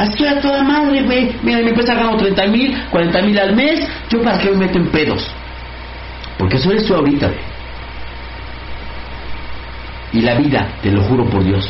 [0.00, 1.36] Estoy a toda madre, güey.
[1.42, 3.86] Mira, mi empresa gano 30 mil, 40 mil al mes.
[4.08, 5.26] ¿Yo para qué me meto en pedos?
[6.38, 7.40] Porque eso eres tú ahorita, güey.
[10.12, 11.68] Y la vida, te lo juro por Dios,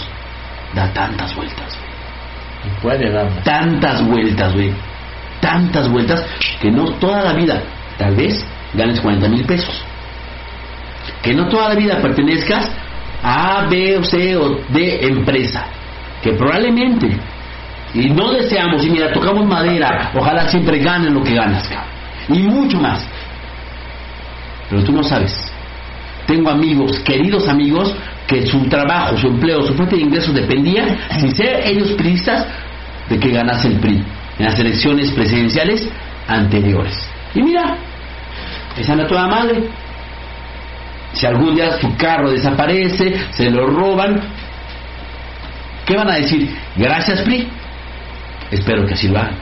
[0.75, 2.75] da tantas vueltas, güey.
[2.81, 3.29] Puede dar.
[3.43, 4.73] Tantas vueltas, güey.
[5.40, 6.25] Tantas vueltas
[6.61, 7.62] que no toda la vida,
[7.99, 9.83] tal vez, ganes 40 mil pesos.
[11.23, 12.71] Que no toda la vida pertenezcas
[13.23, 15.64] a A, B o C o D empresa.
[16.23, 17.19] Que probablemente
[17.94, 21.68] y no deseamos, y mira, tocamos madera, ojalá siempre ganen lo que ganas,
[22.29, 23.05] Y mucho más.
[24.68, 25.35] Pero tú no sabes.
[26.26, 27.94] Tengo amigos, queridos amigos,
[28.29, 32.46] que su trabajo, su empleo, su fuente de ingresos dependía, sin ser ellos priistas,
[33.09, 34.05] de que ganase el PRI
[34.38, 35.88] en las elecciones presidenciales
[36.29, 36.96] anteriores.
[37.35, 37.76] Y mira,
[38.79, 39.64] esa no toda madre.
[41.12, 44.20] Si algún día su carro desaparece, se lo roban,
[45.85, 46.57] ¿qué van a decir?
[46.76, 47.48] Gracias PRI.
[48.51, 49.37] Espero que así lo hagan.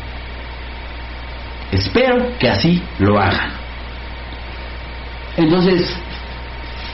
[1.72, 3.50] Espero que así lo hagan.
[5.36, 5.96] Entonces,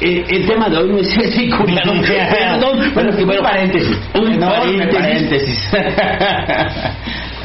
[0.01, 1.93] eh, el tema de hoy no es ese, Juliano.
[2.03, 3.99] Perdón, bueno, es que bueno, paréntesis.
[4.15, 5.71] Un paréntesis.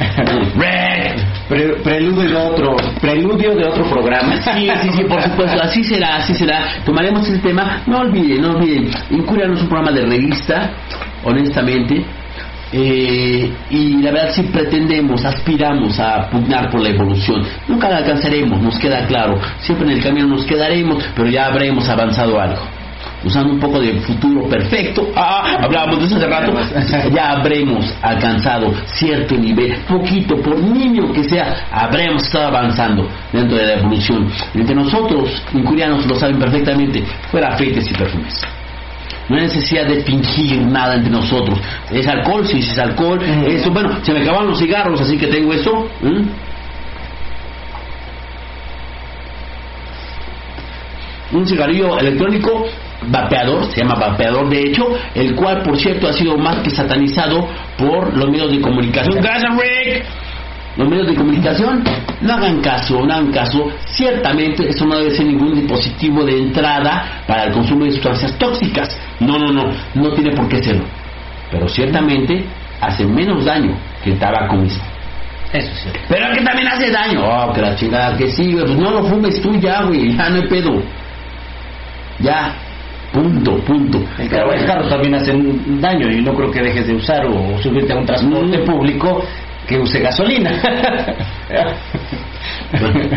[1.48, 4.36] Pre- preludio de otro, preludio de otro programa.
[4.36, 6.82] Sí, sí, sí, por supuesto, así será, así será.
[6.84, 10.70] Tomaremos este tema, no olviden, no olviden, Incuria no es un programa de revista,
[11.24, 12.04] honestamente,
[12.72, 17.42] eh, y la verdad sí pretendemos, aspiramos a pugnar por la evolución.
[17.66, 21.88] Nunca la alcanzaremos, nos queda claro, siempre en el camino nos quedaremos, pero ya habremos
[21.88, 22.62] avanzado algo.
[23.22, 26.54] Usando un poco de futuro perfecto, ah, hablábamos de eso hace rato,
[27.14, 33.66] ya habremos alcanzado cierto nivel, poquito, por niño que sea, habremos estado avanzando dentro de
[33.66, 34.30] la evolución.
[34.54, 38.42] Entre nosotros, incurianos, lo saben perfectamente, fuera aceites y perfumes.
[39.30, 41.56] No hay necesidad de fingir nada entre nosotros.
[41.88, 42.44] ¿Es alcohol?
[42.44, 43.20] Sí, es alcohol.
[43.46, 45.88] Eso, bueno, se me acabaron los cigarros, así que tengo eso.
[46.02, 46.22] ¿Mm?
[51.36, 52.66] Un cigarrillo electrónico
[53.06, 57.48] vapeador, se llama vapeador de hecho, el cual por cierto ha sido más que satanizado
[57.78, 59.22] por los medios de comunicación.
[59.22, 60.04] Gracias, Rick.
[60.76, 61.82] Los medios de comunicación
[62.20, 63.68] no hagan caso, no hagan caso.
[63.86, 68.96] Ciertamente eso no debe ser ningún dispositivo de entrada para el consumo de sustancias tóxicas.
[69.18, 70.84] No, no, no, no tiene por qué serlo.
[71.50, 72.44] Pero ciertamente
[72.80, 74.82] hace menos daño que el tabaco mismo.
[75.52, 75.88] Eso sí.
[76.08, 77.20] Pero que también hace daño.
[77.24, 78.52] Oh, que la chingada que sí.
[78.52, 80.16] Pues no lo fumes tú ya, güey.
[80.16, 80.80] Ya no hay pedo.
[82.20, 82.54] Ya.
[83.12, 84.00] Punto, punto.
[84.18, 87.58] El carro, los carros también hacen daño y no creo que dejes de usar o
[87.60, 88.64] subirte a un transporte Mm.
[88.64, 89.24] público
[89.70, 90.50] que use gasolina.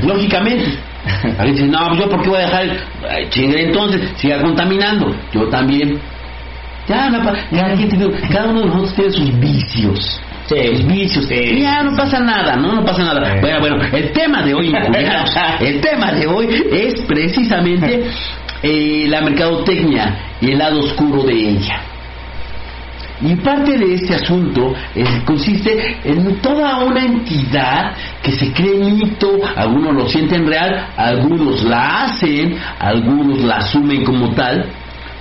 [0.03, 0.65] Lógicamente.
[1.37, 2.79] Alguien dice, no, pues yo por qué voy a dejar el...
[3.09, 5.13] Ay, chingue, entonces, siga contaminando.
[5.33, 5.99] Yo también.
[6.87, 10.21] Ya, no, pa- cada, quien tiene- cada uno de nosotros tiene sus vicios.
[10.47, 11.25] Sus vicios.
[11.25, 11.59] sí.
[11.61, 13.33] Ya no pasa nada, no, no pasa nada.
[13.33, 13.39] Sí.
[13.41, 14.67] Bueno, bueno, el tema de hoy,
[15.61, 18.05] el tema de hoy es precisamente
[18.61, 21.81] eh, la mercadotecnia y el lado oscuro de ella.
[23.25, 24.73] Y parte de este asunto
[25.23, 32.03] consiste en toda una entidad que se cree mito, algunos lo sienten real, algunos la
[32.03, 34.65] hacen, algunos la asumen como tal,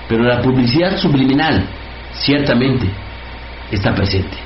[0.09, 1.65] pero la publicidad subliminal
[2.13, 2.89] ciertamente
[3.71, 4.37] está presente.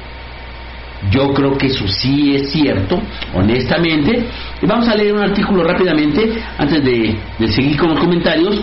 [1.10, 3.00] Yo creo que eso sí es cierto,
[3.34, 4.26] honestamente.
[4.60, 8.62] Y vamos a leer un artículo rápidamente antes de seguir con los comentarios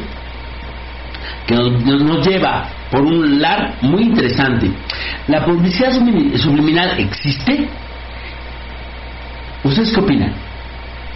[1.48, 4.72] que nos, lleva por un lar muy interesante.
[5.28, 7.68] ¿La publicidad sublimi- subliminal existe?
[9.64, 10.34] ¿Ustedes qué opinan?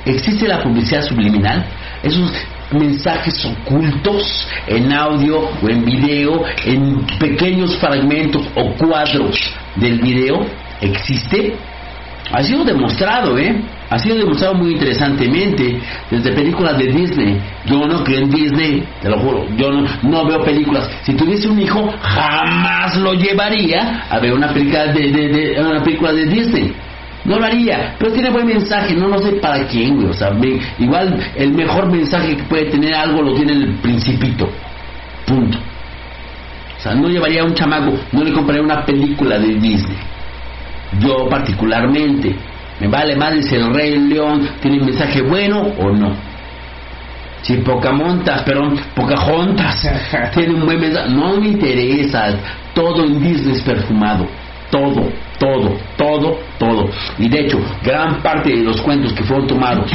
[0.06, 1.66] ¿Existe la publicidad subliminal?
[2.02, 2.32] Esos
[2.72, 9.38] mensajes ocultos en audio o en video, en pequeños fragmentos o cuadros
[9.76, 10.46] del video,
[10.82, 11.56] ¿existe?
[12.32, 13.56] Ha sido demostrado, ¿eh?
[13.90, 15.80] Ha sido demostrado muy interesantemente
[16.12, 17.40] desde películas de Disney.
[17.66, 19.46] Yo no creo en Disney, te lo juro.
[19.56, 20.90] Yo no, no veo películas.
[21.04, 25.82] Si tuviese un hijo, jamás lo llevaría a ver una película de, de- de- una
[25.84, 26.74] película de Disney.
[27.24, 30.08] No lo haría, pero tiene buen mensaje, no lo sé para quién, güey.
[30.08, 30.32] O sea,
[30.80, 34.50] igual el mejor mensaje que puede tener algo lo tiene el principito.
[35.26, 35.58] Punto.
[36.78, 39.98] O sea, no llevaría a un chamaco, no le compraría una película de Disney.
[41.00, 42.36] Yo particularmente,
[42.80, 46.14] me vale más si el Rey León tiene un mensaje bueno o no.
[47.42, 49.88] Si Pocamontas, perdón, Pocahontas
[50.34, 52.36] tiene un buen mensaje, no me interesa.
[52.74, 54.28] Todo en Disney es perfumado.
[54.70, 56.90] Todo, todo, todo, todo.
[57.18, 59.90] Y de hecho, gran parte de los cuentos que fueron tomados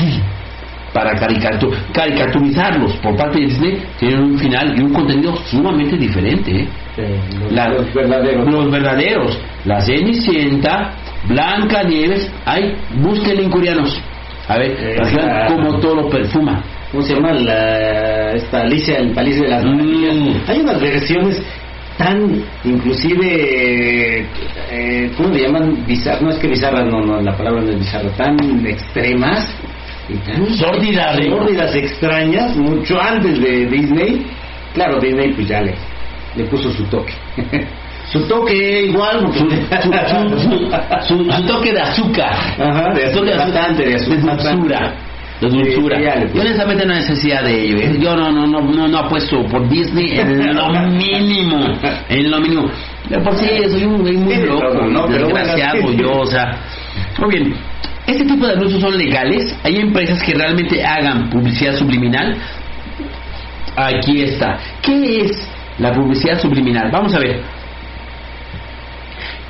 [0.93, 6.69] para caricatu- caricaturizarlos por parte de Disney tienen un final y un contenido sumamente diferente.
[6.99, 7.19] ¿eh?
[7.51, 8.47] La- los verdaderos.
[8.53, 9.39] Los verdaderos.
[9.65, 10.93] La Cenicienta,
[11.29, 14.01] Blanca Nieves, ay, búsquenle en coreanos.
[14.49, 14.97] A ver, Eh,
[15.49, 16.63] cómo todo lo perfuma.
[16.91, 17.33] ¿Cómo se llama?
[17.33, 19.69] La, esta Alicia, el País de las Mm.
[19.71, 20.49] Maravillas.
[20.51, 21.43] Hay unas versiones
[21.97, 24.27] tan, inclusive,
[24.71, 25.85] eh, ¿cómo le llaman?
[25.87, 29.55] Bizarras, no es que bizarras, no, no, la palabra no es bizarra, tan extremas
[30.57, 34.27] Sórdidas, sórdidas, extrañas, mucho antes de Disney.
[34.75, 35.75] Claro, Disney pues ya le,
[36.37, 37.13] le puso su toque.
[38.13, 39.51] su toque igual, Su, su-
[41.09, 42.33] su- su- toque de azúcar.
[42.59, 44.21] Ajá, de azúcar, bastante, de azúcar,
[45.41, 46.03] de dulzura.
[46.35, 47.77] Yo honestamente no necesidad de ello.
[47.79, 47.97] ¿eh?
[48.01, 51.67] Yo no, no, no, no, no apuesto por Disney en lo mínimo.
[52.09, 52.71] En lo mínimo.
[53.25, 55.07] Por sí soy un güey muy loco, ¿no?
[55.09, 56.57] Desgraciado yo, o sea.
[57.19, 57.55] Muy bien.
[58.07, 59.57] Este tipo de anuncios son legales.
[59.63, 62.37] Hay empresas que realmente hagan publicidad subliminal.
[63.77, 64.59] Aquí está.
[64.83, 66.91] ¿Qué es la publicidad subliminal?
[66.91, 67.41] Vamos a ver.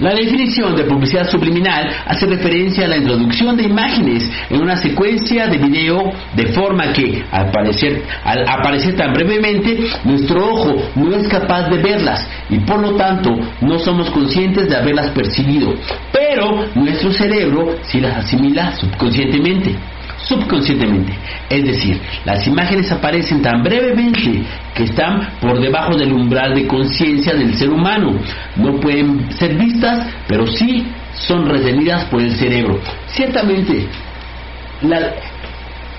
[0.03, 5.47] La definición de publicidad subliminal hace referencia a la introducción de imágenes en una secuencia
[5.47, 11.29] de video de forma que, al aparecer, al aparecer tan brevemente, nuestro ojo no es
[11.29, 15.73] capaz de verlas y por lo tanto no somos conscientes de haberlas percibido,
[16.13, 19.77] pero nuestro cerebro sí las asimila subconscientemente
[20.25, 21.13] subconscientemente.
[21.49, 24.43] Es decir, las imágenes aparecen tan brevemente
[24.75, 28.15] que están por debajo del umbral de conciencia del ser humano.
[28.57, 32.81] No pueden ser vistas, pero sí son retenidas por el cerebro.
[33.09, 33.87] Ciertamente,
[34.83, 35.15] la,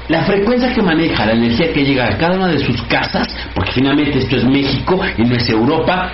[0.09, 3.71] la frecuencia que maneja, la energía que llega a cada una de sus casas, porque
[3.73, 6.11] finalmente esto es México y no es Europa,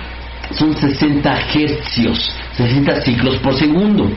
[0.54, 4.10] son 60 hercios, 60 ciclos por segundo.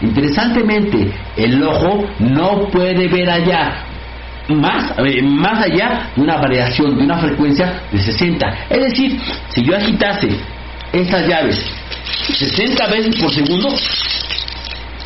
[0.00, 3.84] Interesantemente, el ojo no puede ver allá
[4.48, 8.58] más, eh, más allá de una variación, de una frecuencia de 60.
[8.70, 10.28] Es decir, si yo agitase
[10.92, 11.70] estas llaves
[12.32, 13.68] 60 veces por segundo,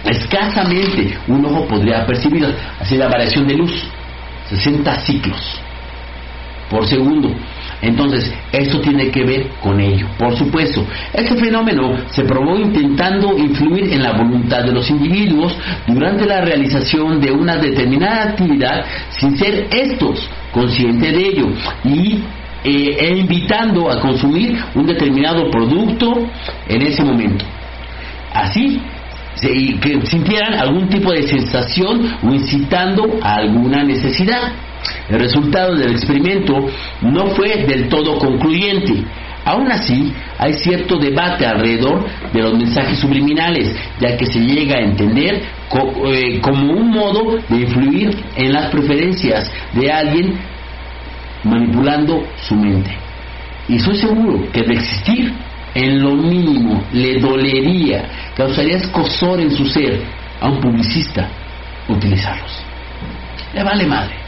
[0.05, 2.47] escasamente un ojo podría percibir
[2.81, 3.73] así la variación de luz.
[4.51, 5.61] 60 ciclos
[6.69, 7.35] por segundo.
[7.83, 10.07] Entonces, esto tiene que ver con ello.
[10.17, 16.25] Por supuesto, este fenómeno se probó intentando influir en la voluntad de los individuos durante
[16.25, 21.49] la realización de una determinada actividad sin ser estos conscientes de ello
[21.85, 22.21] y
[22.65, 26.25] eh, e invitando a consumir un determinado producto
[26.69, 27.45] en ese momento.
[28.33, 28.81] Así,
[29.41, 34.53] que sintieran algún tipo de sensación o incitando a alguna necesidad.
[35.09, 36.67] El resultado del experimento
[37.03, 39.05] no fue del todo concluyente.
[39.45, 44.83] Aún así, hay cierto debate alrededor de los mensajes subliminales, ya que se llega a
[44.83, 45.43] entender
[46.07, 50.39] eh, como un modo de influir en las preferencias de alguien
[51.43, 52.97] manipulando su mente.
[53.69, 55.33] Y estoy seguro que de existir,
[55.75, 58.05] en lo mínimo le dolería,
[58.37, 60.03] causaría escosor en su ser
[60.41, 61.29] a un publicista
[61.89, 62.63] utilizarlos.
[63.55, 64.22] Le vale madre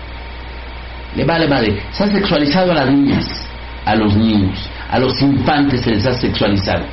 [1.14, 1.82] le vale madre.
[1.92, 3.48] Se ha sexualizado a las niñas,
[3.84, 6.84] a los niños, a los infantes se les ha sexualizado.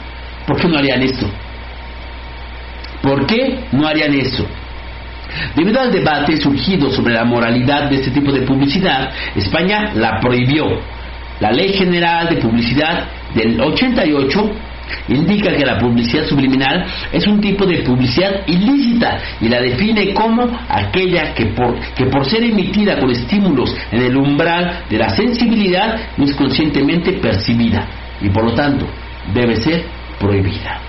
[0.46, 1.28] ¿Por qué no harían esto?
[3.02, 4.46] ¿Por qué no harían eso?
[5.56, 10.66] Debido al debate surgido sobre la moralidad de este tipo de publicidad, España la prohibió.
[11.40, 14.52] La Ley General de Publicidad del 88
[15.08, 20.50] indica que la publicidad subliminal es un tipo de publicidad ilícita y la define como
[20.70, 26.00] aquella que por, que por ser emitida con estímulos en el umbral de la sensibilidad
[26.18, 27.88] no es conscientemente percibida
[28.22, 28.86] y por lo tanto
[29.34, 29.86] debe ser
[30.20, 30.80] prohibida.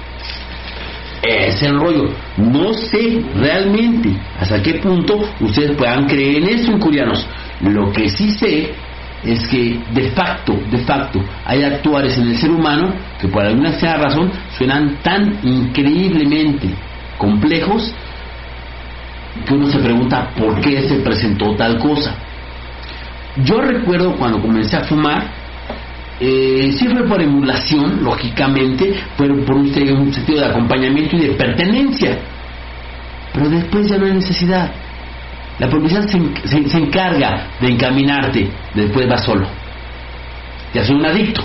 [1.22, 2.08] Es el rollo.
[2.36, 7.26] No sé realmente hasta qué punto ustedes puedan creer en esto, incurianos.
[7.60, 8.72] Lo que sí sé
[9.24, 13.70] es que de facto, de facto, hay actuares en el ser humano que por alguna
[13.70, 16.68] razón suenan tan increíblemente
[17.18, 17.94] complejos
[19.46, 22.14] que uno se pregunta por qué se presentó tal cosa.
[23.44, 25.24] Yo recuerdo cuando comencé a fumar,
[26.20, 32.18] eh, sí fue por emulación, lógicamente, pero por un sentido de acompañamiento y de pertenencia.
[33.32, 34.70] Pero después ya no hay necesidad.
[35.58, 39.46] La publicidad se, encarga de encaminarte, después va solo.
[40.74, 41.42] Ya soy un adicto.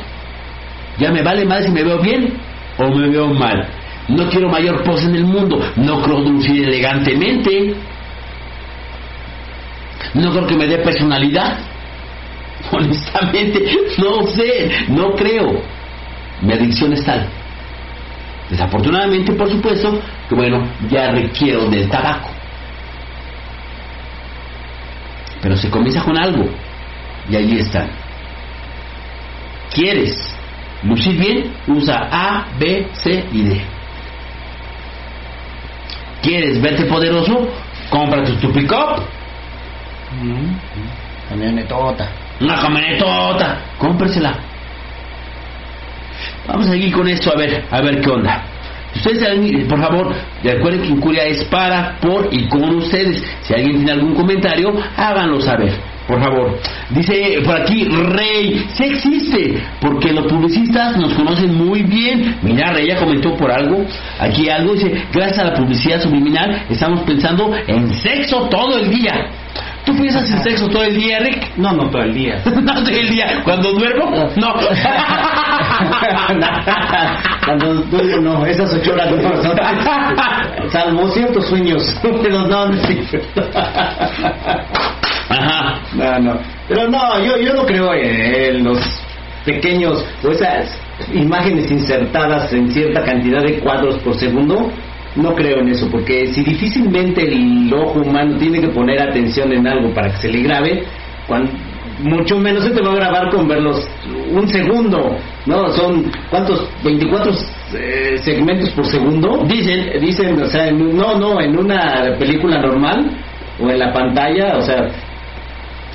[0.98, 2.34] Ya me vale más si me veo bien
[2.78, 3.68] o me veo mal.
[4.08, 5.60] No quiero mayor pose en el mundo.
[5.76, 7.76] No creo lucir elegantemente.
[10.14, 11.60] No creo que me dé personalidad.
[12.72, 13.64] Honestamente,
[13.98, 15.62] no sé, no creo.
[16.42, 17.28] Mi adicción es tal.
[18.50, 22.37] Desafortunadamente, por supuesto, que bueno, ya requiero del tabaco.
[25.48, 26.44] Pero se comienza con algo.
[27.30, 27.88] Y ahí está.
[29.74, 30.36] ¿Quieres
[30.84, 31.54] lucir bien?
[31.68, 33.62] Usa A, B, C y D.
[36.22, 37.48] ¿Quieres verte poderoso?
[37.90, 39.04] Cómprate tu pick-up.
[41.30, 42.10] Camionetota.
[42.42, 43.62] Una camionetota.
[43.78, 44.36] Cómpresela.
[46.46, 48.44] Vamos a seguir con esto a ver, a ver qué onda.
[48.96, 50.14] Ustedes, por favor,
[50.44, 53.24] recuerden que Incuria es para, por y con ustedes.
[53.42, 55.74] Si alguien tiene algún comentario, háganlo saber.
[56.08, 56.58] Por favor.
[56.90, 62.38] Dice por aquí, Rey, sí existe, porque los publicistas nos conocen muy bien.
[62.42, 63.86] Mira, Rey ya comentó por algo,
[64.18, 69.32] aquí algo, dice, gracias a la publicidad subliminal estamos pensando en sexo todo el día.
[69.88, 71.56] ¿Tú piensas en sexo todo el día, Rick?
[71.56, 72.42] No, no todo el día.
[72.46, 73.42] no todo el día.
[73.46, 74.12] ¿Cuando duermo?
[74.36, 74.54] No.
[77.46, 78.46] Cuando duermo, no.
[78.46, 80.70] Esas ocho horas no.
[80.70, 82.82] Salvo ciertos sueños, pero no, no
[85.30, 85.80] Ajá.
[85.94, 86.38] No, no.
[86.68, 88.80] Pero no, yo, yo no creo en los
[89.46, 90.78] pequeños, o esas
[91.14, 94.70] imágenes insertadas en cierta cantidad de cuadros por segundo,
[95.18, 99.68] no creo en eso, porque si difícilmente el ojo humano tiene que poner atención en
[99.68, 100.84] algo para que se le grabe,
[101.28, 101.52] cuando,
[102.00, 103.88] mucho menos se te va a grabar con verlos
[104.32, 105.72] un segundo, ¿no?
[105.72, 106.70] Son, ¿cuántos?
[106.84, 107.34] 24
[107.74, 109.44] eh, segmentos por segundo.
[109.48, 113.10] Dicen, dicen, o sea, en- no, no, en una película normal
[113.60, 114.88] o en la pantalla, o sea,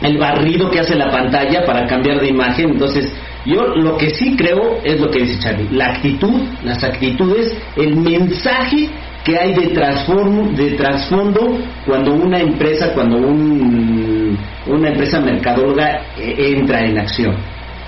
[0.03, 2.70] el barrido que hace la pantalla para cambiar de imagen.
[2.70, 3.12] Entonces,
[3.47, 7.97] yo lo que sí creo es lo que dice Charlie, la actitud, las actitudes, el
[7.97, 8.89] mensaje
[9.25, 16.55] que hay de trasfondo, de trasfondo cuando una empresa, cuando un, una empresa mercadóloga eh,
[16.57, 17.37] entra en acción.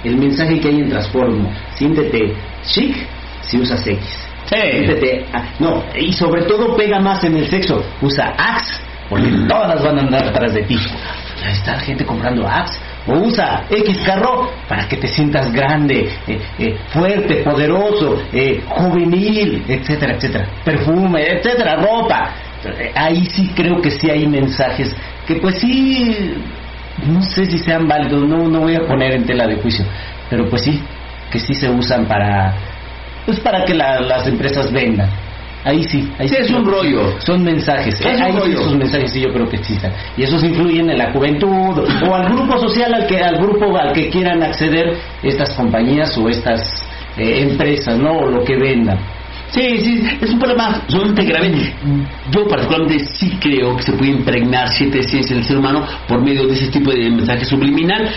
[0.04, 1.48] El mensaje que hay en trasfondo.
[1.74, 2.94] Siéntete chic
[3.42, 4.00] si usas X.
[4.46, 7.82] Siéntete, ah, no, y sobre todo pega más en el sexo.
[8.00, 10.76] Usa Axe porque todas van a andar atrás de ti.
[11.42, 12.78] Ya está gente comprando Axe.
[13.06, 19.62] O usa X carro para que te sientas grande, eh, eh, fuerte, poderoso, eh, juvenil,
[19.68, 20.46] etcétera, etcétera.
[20.64, 22.30] Perfume, etcétera, ropa.
[22.94, 24.96] Ahí sí creo que sí hay mensajes
[25.26, 26.32] que pues sí,
[27.06, 29.84] no sé si sean válidos, no, no voy a poner en tela de juicio,
[30.30, 30.82] pero pues sí,
[31.30, 32.54] que sí se usan para,
[33.26, 35.10] pues para que la- las empresas vendan.
[35.64, 37.18] Ahí sí, ahí Sí, es un rollo.
[37.20, 37.98] Son mensajes.
[38.00, 39.92] Es un ahí sí esos mensajes sí yo creo que existan.
[40.16, 43.92] Y esos influyen en la juventud o al grupo social al que al grupo al
[43.92, 46.60] que quieran acceder estas compañías o estas
[47.16, 48.12] eh, empresas, ¿no?
[48.12, 48.98] O lo que vendan.
[49.54, 51.52] Sí, sí, es un problema sumamente grave.
[52.32, 56.46] Yo particularmente sí creo que se puede impregnar siete ciencias del ser humano por medio
[56.48, 58.10] de ese tipo de mensaje subliminal.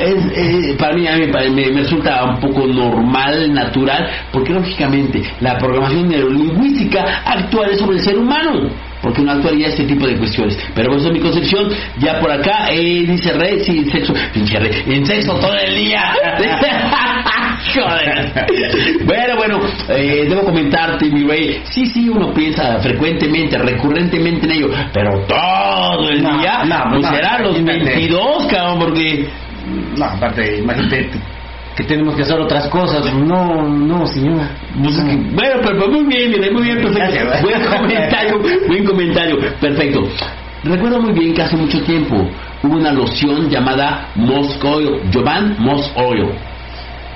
[0.00, 4.52] Es, eh, para mí, a mí me, me- me resulta un poco normal, natural, porque
[4.52, 8.68] lógicamente la programación neurolingüística actual sobre el ser humano,
[9.00, 10.58] porque no actuaría este tipo de cuestiones.
[10.74, 11.68] Pero esa es mi concepción.
[12.00, 16.02] Ya por acá eh, dice Rey, sí, sexo, pinche Rey, en sexo todo el día.
[17.74, 18.46] Joder.
[19.04, 21.60] Bueno, bueno, eh, debo comentarte, mi rey.
[21.70, 27.02] Sí, sí, uno piensa frecuentemente, recurrentemente en ello, pero todo el No, día, no, pues
[27.02, 27.90] no, será los imagínate.
[27.96, 29.28] 22, cabrón, porque.
[29.96, 31.10] No, aparte, imagínate
[31.76, 33.12] que tenemos que hacer otras cosas.
[33.14, 34.42] No, no, señor.
[34.82, 37.42] pues, es que- bueno, pero, muy bien, muy bien, perfecto.
[37.42, 40.08] Buen comentario, buen comentario, perfecto.
[40.62, 42.16] Recuerdo muy bien que hace mucho tiempo
[42.62, 45.56] hubo una loción llamada Moss Oil, Jovan
[45.96, 46.28] Oil.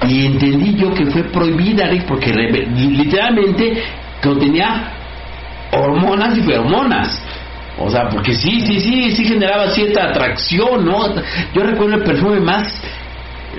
[0.06, 3.82] Y entendí yo que fue prohibida, Rick, porque literalmente
[4.22, 4.92] contenía
[5.72, 7.22] hormonas y feromonas.
[7.80, 11.14] O sea, porque sí, sí, sí, sí generaba cierta atracción, ¿no?
[11.54, 12.82] Yo recuerdo el perfume más,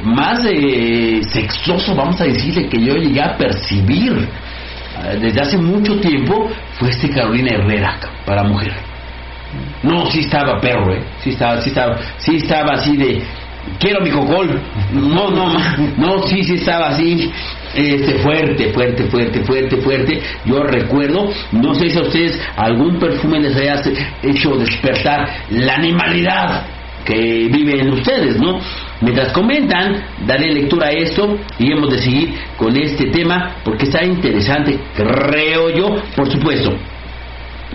[0.03, 5.99] más eh, sexoso, vamos a decirle, que yo llegué a percibir eh, desde hace mucho
[5.99, 8.73] tiempo, fue este Carolina Herrera para mujer.
[9.81, 11.03] No, sí estaba perro, ¿eh?
[11.23, 13.23] Sí estaba, sí estaba, sí estaba así de,
[13.79, 14.61] quiero mi cocol.
[14.91, 15.53] No, no,
[15.97, 17.31] no, sí, sí estaba así,
[17.75, 20.21] este, fuerte, fuerte, fuerte, fuerte, fuerte.
[20.45, 23.81] Yo recuerdo, no sé si a ustedes algún perfume les haya
[24.23, 26.63] hecho despertar la animalidad
[27.05, 28.59] que vive en ustedes, ¿no?
[29.01, 34.03] Mientras comentan, daré lectura a esto y hemos de seguir con este tema porque está
[34.03, 36.75] interesante, creo yo, por supuesto.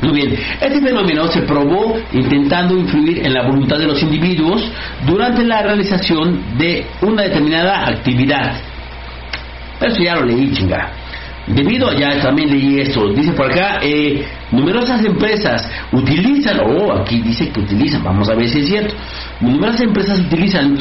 [0.03, 4.63] Muy bien, este fenómeno se probó intentando influir en la voluntad de los individuos
[5.07, 8.61] durante la realización de una determinada actividad.
[9.81, 10.93] Eso ya lo leí, chingada.
[11.47, 17.21] Debido a ya también leí esto, dice por acá, eh, numerosas empresas utilizan, oh, aquí
[17.21, 18.95] dice que utilizan, vamos a ver si es cierto,
[19.41, 20.79] numerosas empresas utilizan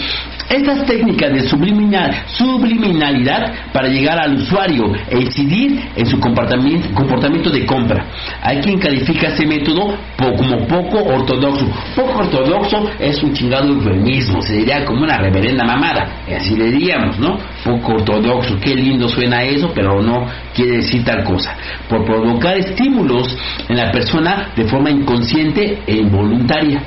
[0.50, 7.50] estas técnicas de subliminal, subliminalidad para llegar al usuario e incidir en su comportamiento, comportamiento
[7.50, 8.06] de compra.
[8.42, 11.68] Hay quien califica este método como poco ortodoxo.
[11.96, 17.20] Poco ortodoxo es un chingado eufemismo, se diría como una reverenda mamada, así le diríamos,
[17.20, 17.38] ¿no?
[17.64, 21.56] Poco ortodoxo, qué lindo suena eso, pero no quiere decir tal cosa.
[21.88, 23.38] Por provocar estímulos
[23.68, 26.82] en la persona de forma inconsciente e involuntaria.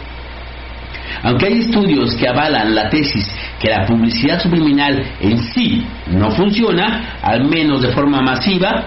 [1.22, 7.18] Aunque hay estudios que avalan la tesis que la publicidad subliminal en sí no funciona,
[7.22, 8.84] al menos de forma masiva,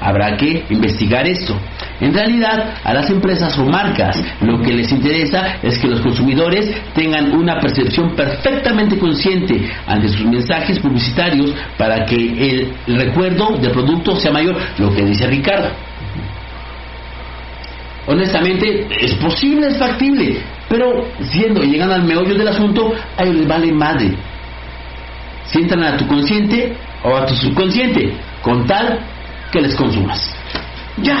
[0.00, 1.56] habrá que investigar esto.
[2.00, 6.70] En realidad, a las empresas o marcas lo que les interesa es que los consumidores
[6.94, 14.16] tengan una percepción perfectamente consciente ante sus mensajes publicitarios para que el, recuerdo del producto
[14.16, 15.68] sea mayor, lo que dice Ricardo.
[18.06, 20.38] Honestamente, es posible, es factible,
[20.68, 24.12] pero siendo, llegando al meollo del asunto, a ellos les vale madre.
[25.44, 26.74] Si entran a tu consciente
[27.04, 29.00] o a tu subconsciente, con tal
[29.52, 30.34] que les consumas.
[31.02, 31.16] Ya.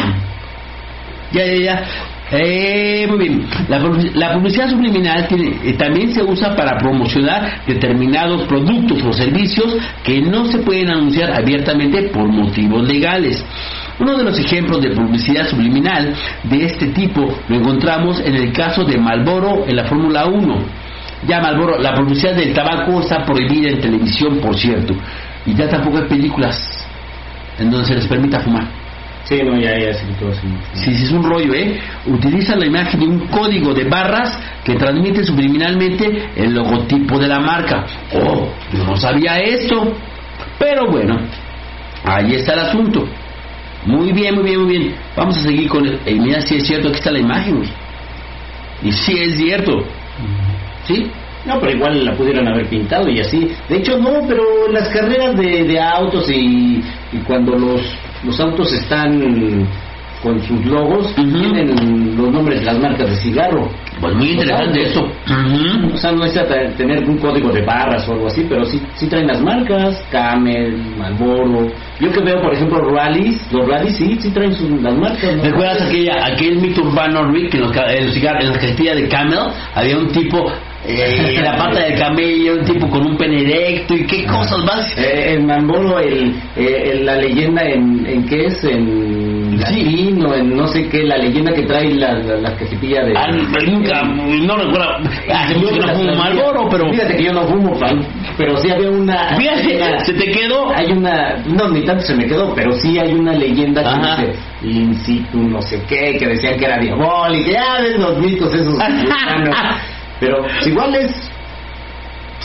[1.32, 1.84] Ya, ya, ya.
[2.32, 3.46] Eh, muy bien.
[3.68, 9.12] La, publi- la publicidad subliminal tiene- eh, también se usa para promocionar determinados productos o
[9.12, 13.44] servicios que no se pueden anunciar abiertamente por motivos legales.
[13.98, 16.14] Uno de los ejemplos de publicidad subliminal
[16.44, 20.58] de este tipo lo encontramos en el caso de Marlboro en la Fórmula 1.
[21.26, 24.94] Ya Marlboro, la publicidad del tabaco está prohibida en televisión, por cierto,
[25.44, 26.86] y ya tampoco hay películas
[27.60, 28.66] en donde se les permita fumar.
[29.24, 30.48] Sí, no, ya, ya se quitó así.
[30.72, 31.78] Sí, sí, es un rollo, ¿eh?
[32.06, 37.38] Utiliza la imagen de un código de barras que transmite subliminalmente el logotipo de la
[37.38, 37.86] marca.
[38.14, 39.94] Oh, yo no sabía esto.
[40.58, 41.20] Pero bueno,
[42.04, 43.06] ahí está el asunto.
[43.86, 44.94] Muy bien, muy bien, muy bien.
[45.16, 46.00] Vamos a seguir con el...
[46.04, 47.68] eh, mira, si es cierto, aquí está la imagen, güey.
[48.82, 49.84] Y sí es cierto.
[50.86, 51.10] ¿Sí?
[51.46, 53.50] No, pero igual la pudieron haber pintado y así.
[53.68, 56.82] De hecho, no, pero en las carreras de, de autos y,
[57.12, 57.80] y cuando los,
[58.24, 59.66] los autos están
[60.22, 63.70] con sus logos, tienen los nombres de las marcas de cigarro.
[64.02, 65.08] Pues muy interesante eso.
[65.94, 69.06] O sea, no te- tener un código de barras o algo así, pero sí, sí
[69.06, 71.68] traen las marcas, Camel, Marlboro.
[72.00, 75.36] Yo que veo, por ejemplo, rallies, los rallies sí, sí traen sus, las marcas.
[75.36, 75.42] ¿no?
[75.42, 78.96] ¿Recuerdas aquella, aquel mito urbano, Rick, que en los, en los cigarros, en las cajetillas
[78.96, 79.38] de Camel
[79.74, 80.52] había un tipo
[80.86, 84.96] eh, la pata del camello, un tipo con un pene erecto y qué cosas más?
[84.98, 89.56] Eh, en Marlboro, el, eh, el- la leyenda en, en qué es, en Sí.
[89.84, 93.12] latín o en no sé qué, la leyenda que trae la, la, la cajetilla de...
[93.14, 93.26] Ah,
[93.66, 94.88] nunca, no recuerdo.
[95.30, 96.90] Hace mucho que no fumo Marlboro, pero.
[96.90, 97.78] Fíjate que yo no fumo,
[98.38, 99.36] pero sí había una...
[99.36, 100.70] Fíjate, una- se te quedó.
[100.74, 104.16] Hay una, no, ni tanto se me quedó, pero sí hay una leyenda Ajá.
[104.16, 108.18] que dice in situ no sé qué, que decían que era diabólica, ya ves los
[108.18, 108.78] mitos esos.
[110.20, 111.30] pero igual es,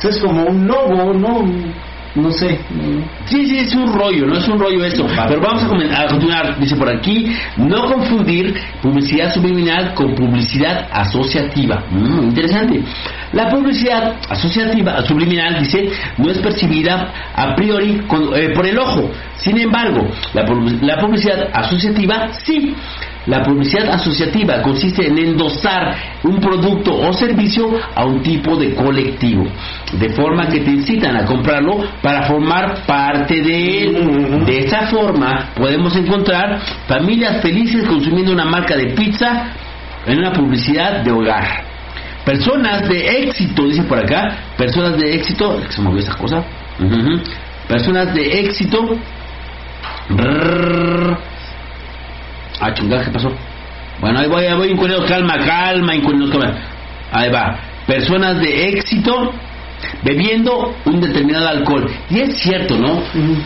[0.04, 1.46] es como un lobo, ¿no?
[2.16, 2.58] No sé.
[3.26, 5.06] Sí, sí, es un rollo, no es un rollo esto.
[5.28, 6.58] Pero vamos a, a continuar.
[6.58, 11.84] Dice por aquí, no confundir publicidad subliminal con publicidad asociativa.
[11.92, 12.82] Mm, interesante.
[13.34, 19.12] La publicidad asociativa, subliminal, dice, no es percibida a priori con- eh, por el ojo.
[19.36, 20.44] Sin embargo, la,
[20.82, 22.74] la publicidad asociativa sí.
[23.28, 29.46] La publicidad asociativa consiste en endosar un producto o servicio a un tipo de colectivo,
[29.94, 34.46] de forma que te incitan a comprarlo para formar parte de él.
[34.46, 39.48] De esta forma podemos encontrar familias felices consumiendo una marca de pizza
[40.06, 41.64] en una publicidad de hogar.
[42.24, 46.44] Personas de éxito, dice por acá, personas de éxito, se movió esa cosa,
[47.68, 48.98] personas de éxito.
[52.60, 53.32] Ah, chingada, ¿qué pasó?
[54.00, 56.56] Bueno, ahí voy, ahí voy, incuneros, calma, calma, incuneros, calma.
[57.12, 57.58] Ahí va.
[57.88, 59.34] Personas de éxito
[60.04, 61.90] bebiendo un determinado alcohol.
[62.10, 63.02] Y es cierto, ¿no?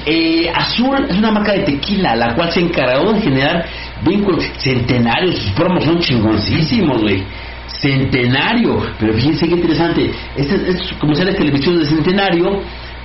[0.06, 3.66] Eh, Azul es una marca de tequila, la cual se encargó de generar
[4.04, 5.36] vínculos centenarios.
[5.36, 7.24] Sus promos son chingoncísimos, güey.
[7.68, 8.82] Centenario.
[9.00, 10.12] Pero fíjense qué interesante.
[10.36, 12.62] Estos, estos comerciales de televisión de centenario,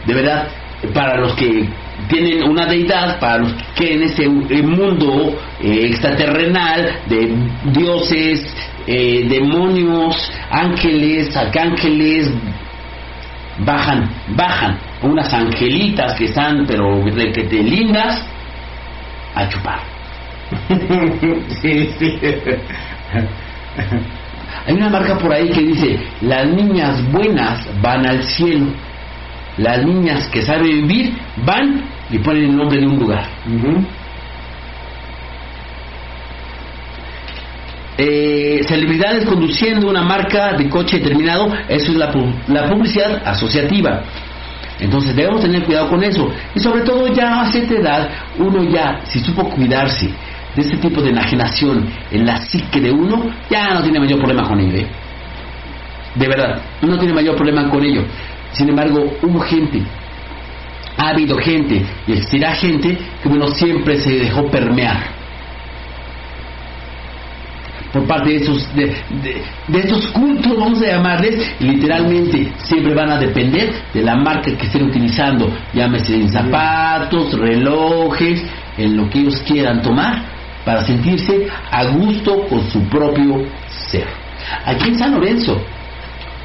[0.07, 0.48] de verdad,
[0.92, 1.68] para los que
[2.09, 7.36] tienen una deidad, para los que en este eh, mundo eh, extraterrenal de
[7.72, 8.55] dioses,
[8.86, 12.30] eh, demonios, ángeles, arcángeles,
[13.59, 18.24] bajan, bajan unas angelitas que están, pero de que te lindas,
[19.34, 19.80] a chupar.
[21.62, 22.18] sí, sí.
[24.66, 28.66] Hay una marca por ahí que dice, las niñas buenas van al cielo,
[29.57, 33.26] las niñas que saben vivir van y ponen el nombre de un lugar.
[37.96, 42.12] Eh, celebridades conduciendo una marca de coche determinado, eso es la,
[42.48, 44.02] la publicidad asociativa.
[44.80, 46.30] Entonces debemos tener cuidado con eso.
[46.55, 50.11] Y sobre todo ya a cierta edad, uno ya, si supo cuidarse
[50.57, 54.48] de este tipo de enajenación en la psique de uno, ya no tiene mayor problema
[54.48, 54.78] con ello.
[54.78, 54.86] ¿eh?
[56.16, 58.02] De verdad, no tiene mayor problema con ello.
[58.52, 59.82] Sin embargo, hubo gente,
[60.97, 65.12] ha habido gente y existirá gente que bueno, siempre se dejó permear.
[67.92, 68.86] Por parte de esos de,
[69.22, 74.16] de- de estos cultos vamos a llamarles y literalmente siempre van a depender de la
[74.16, 75.49] marca que estén utilizando.
[75.72, 78.42] Llámese en zapatos relojes
[78.76, 80.22] en lo que ellos quieran tomar
[80.64, 84.09] para sentirse a gusto con su propio ser.
[84.64, 85.62] Aquí en San Lorenzo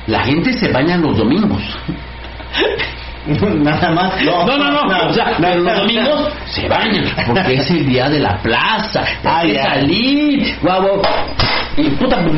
[0.05, 1.61] la gente se baña los domingos
[3.27, 4.23] Nada más.
[4.23, 8.19] no, no, no, o sea, pero los domingos se bañan, porque es el día de
[8.19, 11.01] la plaza, hay que salir, guau, guau.
[11.77, 12.35] Y puta, pues,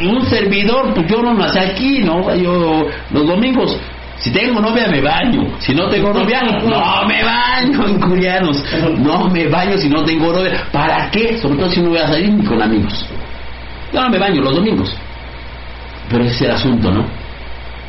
[0.00, 2.34] un servidor, pues yo no nací aquí, ¿no?
[2.34, 3.78] Yo, los domingos,
[4.18, 8.64] si tengo novia me baño, si no tengo novia, no me baño, incurianos,
[8.98, 11.38] no me baño si no tengo novia, ¿para qué?
[11.38, 13.06] Sobre todo si no voy a salir ni con amigos.
[13.92, 14.96] Yo no me baño los domingos.
[16.10, 17.23] Pero ese es el asunto, ¿no?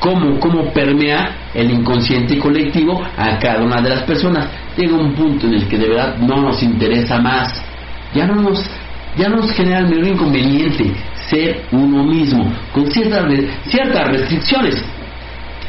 [0.06, 4.48] Cómo, cómo permea el inconsciente colectivo a cada una de las personas.
[4.78, 7.66] Llega un punto en el que de verdad no nos interesa más.
[8.14, 8.70] Ya no nos,
[9.18, 10.92] ya no nos genera el menor inconveniente
[11.28, 13.26] ser uno mismo, con ciertas,
[13.66, 14.76] ciertas restricciones.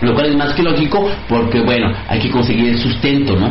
[0.02, 3.50] Lo cual es más que lógico porque, bueno, hay que conseguir el sustento, ¿no?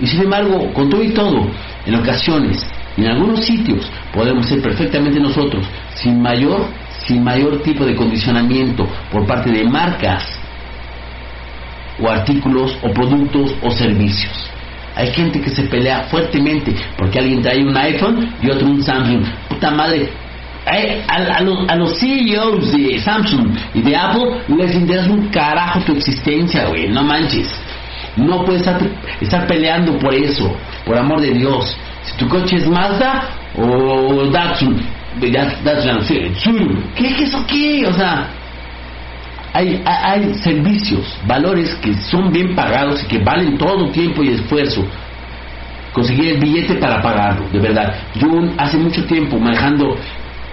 [0.00, 1.46] Y sin embargo, con todo y todo,
[1.86, 6.66] en ocasiones, en algunos sitios, podemos ser perfectamente nosotros, sin mayor,
[7.06, 10.38] sin mayor tipo de condicionamiento por parte de marcas
[12.00, 14.50] o artículos o productos o servicios.
[14.94, 19.24] Hay gente que se pelea fuertemente porque alguien trae un iPhone y otro un Samsung.
[19.48, 20.10] Puta madre,
[20.66, 26.66] eh, a, los, CEOs de Samsung y de Apple les interesa un carajo tu existencia,
[26.66, 27.48] güey, no manches.
[28.16, 28.80] No puedes estar,
[29.20, 31.76] estar, peleando por eso, por amor de Dios.
[32.02, 33.24] Si tu coche es Mazda
[33.56, 34.82] o Datsun,
[35.20, 37.86] Datsun, ¿qué es eso qué?
[37.86, 38.28] O sea,
[39.52, 44.84] hay, hay servicios, valores que son bien pagados y que valen todo tiempo y esfuerzo.
[45.92, 47.94] Conseguir el billete para pagarlo, de verdad.
[48.14, 49.94] Yo hace mucho tiempo manejando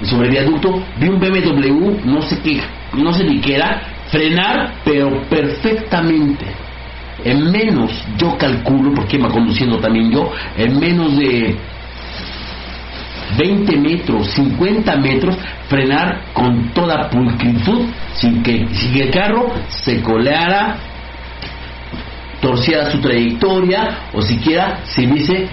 [0.03, 2.62] sobre viaducto, vi un BMW, no sé qué,
[2.93, 6.45] no sé ni qué era, frenar, pero perfectamente.
[7.24, 11.55] En menos, yo calculo, porque iba conduciendo también yo, en menos de
[13.38, 20.78] 20 metros, 50 metros, frenar con toda pulcritud, sin que, el carro se coleara,
[22.42, 25.48] torciera su trayectoria, o siquiera se dice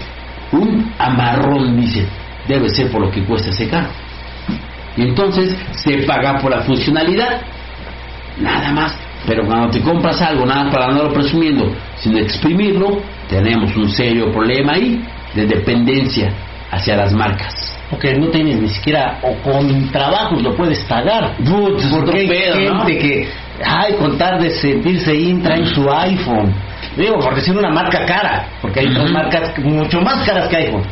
[0.52, 2.06] un amarrón, dice,
[2.48, 3.90] debe ser por lo que cuesta ese carro.
[4.96, 7.42] Y entonces se paga por la funcionalidad.
[8.40, 8.96] Nada más.
[9.26, 14.74] Pero cuando te compras algo, nada para andarlo presumiendo, sin exprimirlo, tenemos un serio problema
[14.74, 15.02] ahí
[15.34, 16.32] de dependencia
[16.76, 17.54] hacia las marcas.
[17.90, 21.34] Porque no tienes ni siquiera, o con trabajos lo puedes pagar.
[21.90, 23.28] Porque hay gente que,
[23.64, 26.52] ay, con tal de sentirse in, traen su iPhone.
[26.96, 30.84] Digo, por decir una marca cara, porque hay otras marcas mucho más caras que iPhone.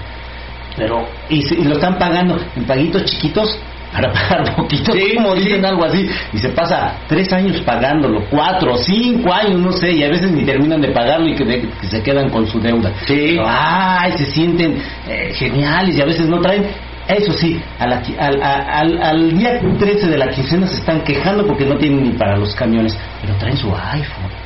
[0.77, 3.59] Pero, y, y lo están pagando en paguitos chiquitos,
[3.95, 9.33] para pagar poquito, como dicen algo así, y se pasa tres años pagándolo, cuatro, cinco
[9.33, 12.47] años, no sé, y a veces ni terminan de pagarlo y que, se quedan con
[12.47, 12.93] su deuda.
[13.07, 13.39] Sí.
[13.41, 16.67] ay, se sienten eh, geniales y a veces no traen.
[17.07, 21.77] Eso sí, al, al, al, día 13 de la quincena se están quejando porque no
[21.77, 24.44] tienen ni para los camiones, pero traen su iPhone.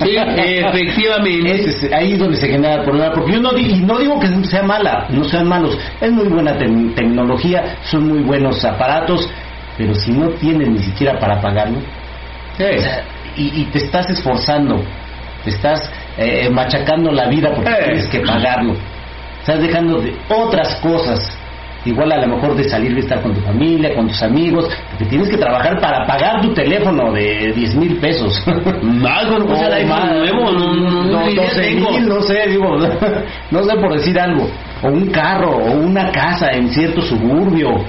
[0.00, 1.94] Sí, efectivamente.
[1.94, 3.12] ahí es donde se genera el problema.
[3.12, 5.78] Porque yo no, y no digo que sea mala, no sean malos.
[6.00, 9.28] Es muy buena tecnología, son muy buenos aparatos,
[9.76, 11.78] pero si no tienes ni siquiera para pagarlo,
[13.36, 14.82] y, te estás esforzando,
[15.44, 18.74] te estás eh, machacando la vida porque tienes que pagarlo.
[19.40, 21.38] Estás dejando de otras cosas
[21.84, 25.06] igual a lo mejor de salir de estar con tu familia, con tus amigos, porque
[25.06, 28.42] tienes que trabajar para pagar tu teléfono de 10 mil pesos.
[28.46, 31.48] Algo, no, sea, nuevo, no, no, no, no
[32.22, 32.76] sé, digo,
[33.50, 34.48] no sé por decir algo,
[34.82, 37.84] o un carro, o una casa en cierto suburbio,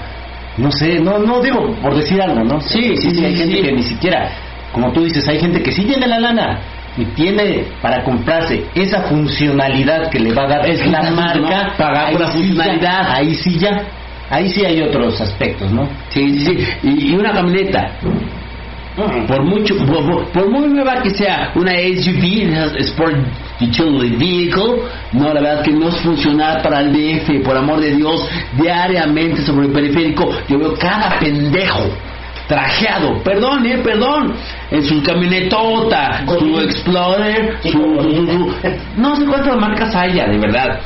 [0.57, 2.59] no sé, no, no digo por decir algo, ¿no?
[2.61, 4.29] Sí, sí, sí, hay gente que ni siquiera,
[4.71, 6.59] como tú dices, hay gente que sí tiene la lana,
[6.97, 12.11] y tiene para comprarse esa funcionalidad que le va a dar es la marca, pagar
[12.11, 13.83] por la funcionalidad, ahí sí ya,
[14.29, 15.87] ahí sí hay otros aspectos, ¿no?
[16.09, 16.67] Sí, sí, sí.
[16.83, 17.91] Y, una camioneta,
[19.27, 19.75] por mucho,
[20.33, 23.15] por, muy nueva que sea, una SUV, Sport
[23.61, 24.83] Utility Vehicle,
[25.13, 29.41] no, la verdad que no es funcional para el DF, por amor de Dios, diariamente
[29.41, 31.89] sobre el periférico, yo veo cada pendejo
[32.49, 34.33] trajeado, perdón, eh, perdón,
[34.71, 38.53] en su camionetota, su Explorer, su,
[38.97, 40.79] no sé cuántas marcas haya, de verdad.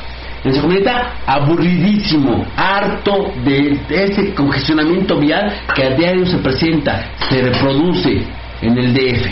[0.44, 7.42] En su camioneta aburridísimo, harto de ese congestionamiento vial que a diario se presenta, se
[7.42, 8.22] reproduce
[8.60, 9.26] en el DF.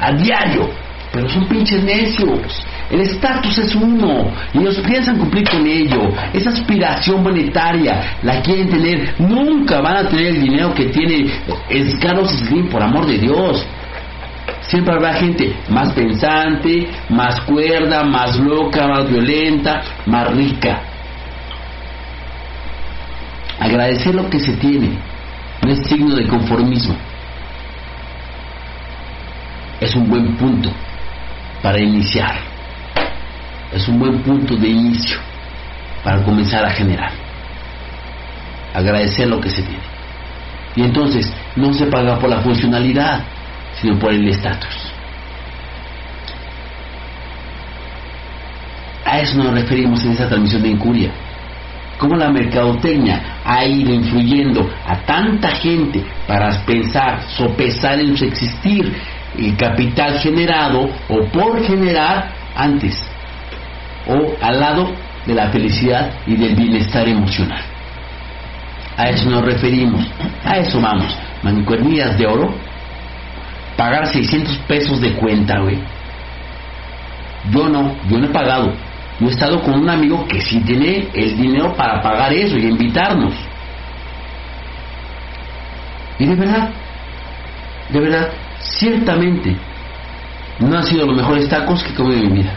[0.00, 0.68] A diario.
[1.12, 2.64] Pero son pinches necios.
[2.90, 6.08] El estatus es uno y ellos piensan cumplir con ello.
[6.32, 9.14] Esa aspiración monetaria la quieren tener.
[9.18, 11.30] Nunca van a tener el dinero que tiene
[12.00, 13.64] Carlos Slim, por amor de Dios.
[14.62, 20.80] Siempre habrá gente más pensante, más cuerda, más loca, más violenta, más rica.
[23.60, 24.96] Agradecer lo que se tiene
[25.62, 26.96] no es signo de conformismo.
[29.78, 30.70] Es un buen punto
[31.62, 32.52] para iniciar
[33.72, 35.18] es un buen punto de inicio
[36.04, 37.12] para comenzar a generar.
[38.74, 39.82] Agradecer lo que se tiene.
[40.76, 43.22] Y entonces no se paga por la funcionalidad,
[43.80, 44.92] sino por el estatus.
[49.04, 51.10] A eso nos referimos en esta transmisión de Incuria.
[51.98, 58.92] cómo la mercadotecnia ha ido influyendo a tanta gente para pensar, sopesar en su existir
[59.38, 62.94] el capital generado o por generar antes
[64.06, 64.92] o al lado
[65.26, 67.62] de la felicidad y del bienestar emocional.
[68.96, 70.06] A eso nos referimos,
[70.44, 71.16] a eso vamos.
[71.42, 72.54] Mancuernillas de oro,
[73.76, 75.78] pagar 600 pesos de cuenta, güey.
[77.50, 78.72] Yo no, yo no he pagado.
[79.18, 82.66] Yo he estado con un amigo que sí tiene el dinero para pagar eso y
[82.66, 83.34] invitarnos.
[86.18, 86.68] Y de verdad,
[87.88, 88.28] de verdad,
[88.62, 89.56] ciertamente
[90.58, 92.52] no han sido los mejores tacos que comido en mi vida.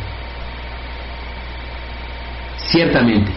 [2.58, 3.32] Ciertamente.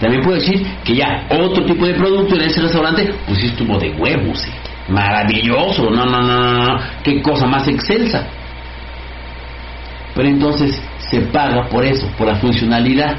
[0.00, 3.90] También puedo decir que ya otro tipo de producto en ese restaurante, pues estuvo de
[3.92, 4.46] huevos,
[4.88, 8.26] maravilloso, no, no, no, no, no, qué cosa más excelsa.
[10.14, 10.80] Pero entonces
[11.10, 13.16] se paga por eso, por la funcionalidad.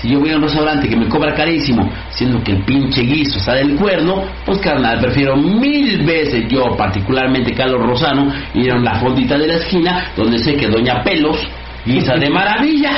[0.00, 3.38] Si yo voy a un restaurante que me cobra carísimo, siendo que el pinche guiso
[3.38, 8.94] está del cuerno, pues carnal, prefiero mil veces yo, particularmente Carlos Rosano, ir a la
[8.94, 11.36] fondita de la esquina, donde sé que Doña Pelos
[11.84, 12.92] guisa de maravilla.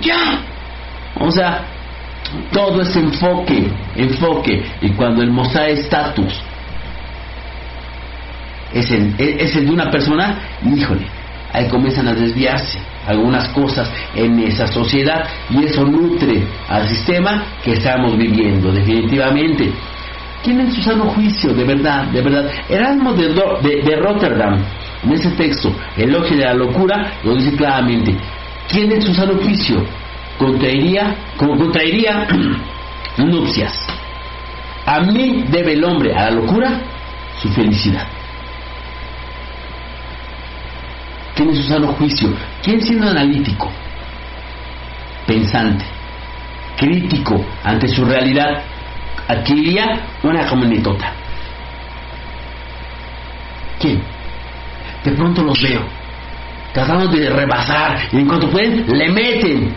[0.00, 0.40] Ya.
[1.20, 1.66] O sea,
[2.52, 4.64] todo es enfoque, enfoque.
[4.80, 6.32] Y cuando el mostrar estatus
[8.72, 11.06] es el, es el de una persona, híjole,
[11.52, 17.72] ahí comienzan a desviarse algunas cosas en esa sociedad y eso nutre al sistema que
[17.72, 19.72] estamos viviendo definitivamente.
[20.42, 22.50] ¿Quién en su sano juicio, de verdad, de verdad?
[22.68, 23.28] Erasmo de,
[23.82, 24.62] de, Rotterdam,
[25.02, 28.14] en ese texto, Elogio de la Locura, lo dice claramente.
[28.68, 29.84] ¿Quién en su sano juicio
[30.38, 32.28] contraería, contraería
[33.16, 33.86] nupcias?
[34.86, 36.80] A mí debe el hombre a la locura
[37.42, 38.06] su felicidad.
[41.38, 42.34] ¿Quién en su sano juicio?
[42.64, 43.70] ¿Quién siendo analítico,
[45.24, 45.84] pensante,
[46.76, 48.60] crítico ante su realidad,
[49.28, 51.12] adquiriría una camionetota?
[53.78, 54.02] ¿Quién?
[55.04, 55.82] De pronto los veo,
[56.74, 59.72] tratando de rebasar, y en cuanto pueden, le meten.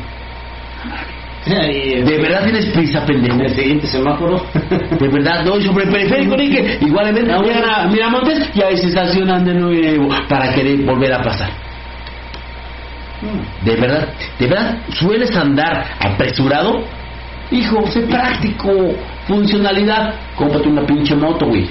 [1.46, 3.36] ¿De verdad tienes prisa, pendejo?
[3.36, 4.46] En el siguiente semáforo.
[5.00, 8.88] De verdad, no, sobre el periférico, ni que igual llegan a Miramontes y ahí se
[8.88, 11.50] estacionan de nuevo para querer volver a pasar.
[13.64, 16.84] De verdad, de verdad, sueles andar apresurado.
[17.52, 18.72] Hijo, sé práctico,
[19.28, 20.14] funcionalidad.
[20.36, 21.70] Cómprate una pinche moto, güey.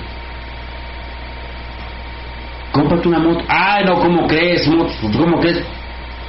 [2.72, 3.44] Cómprate una moto.
[3.48, 4.66] Ay, no, ¿cómo crees?
[4.68, 4.92] moto?
[5.16, 5.62] ¿Cómo crees?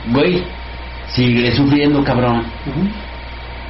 [0.07, 0.43] Güey,
[1.07, 2.43] sigue sufriendo, cabrón.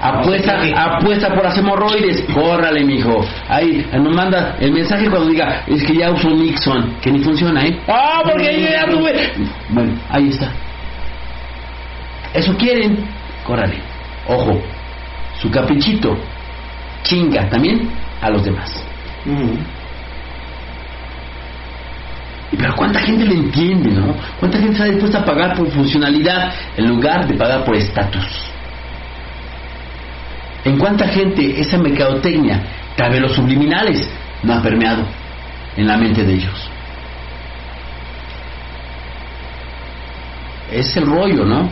[0.02, 2.24] Apuesta, apuesta por las hemorroides.
[2.34, 3.24] Córrale, mijo.
[3.48, 7.64] Ahí nos manda el mensaje cuando diga, es que ya uso Nixon, que ni funciona,
[7.66, 7.80] ¿eh?
[7.88, 9.32] Ah, porque ahí ya tuve.
[9.70, 10.52] Bueno, ahí está.
[12.34, 13.06] Eso quieren,
[13.46, 13.76] córrale.
[14.28, 14.60] Ojo,
[15.40, 16.18] su caprichito
[17.04, 17.90] chinga también
[18.22, 18.84] a los demás.
[22.52, 24.16] Y Pero cuánta gente lo entiende, ¿no?
[24.40, 28.51] ¿Cuánta gente está dispuesta a pagar por funcionalidad en lugar de pagar por estatus?
[30.64, 32.62] ¿En cuánta gente esa mercadotecnia,
[32.96, 34.08] tal los subliminales,
[34.44, 35.04] no ha permeado
[35.76, 36.70] en la mente de ellos?
[40.72, 41.70] Es el rollo, ¿no?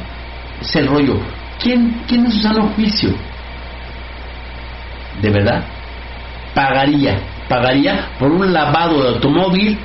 [0.60, 1.20] Es el rollo.
[1.62, 3.12] ¿Quién, quién en su sano juicio?
[5.22, 5.64] ¿De verdad?
[6.54, 9.78] Pagaría, pagaría por un lavado de automóvil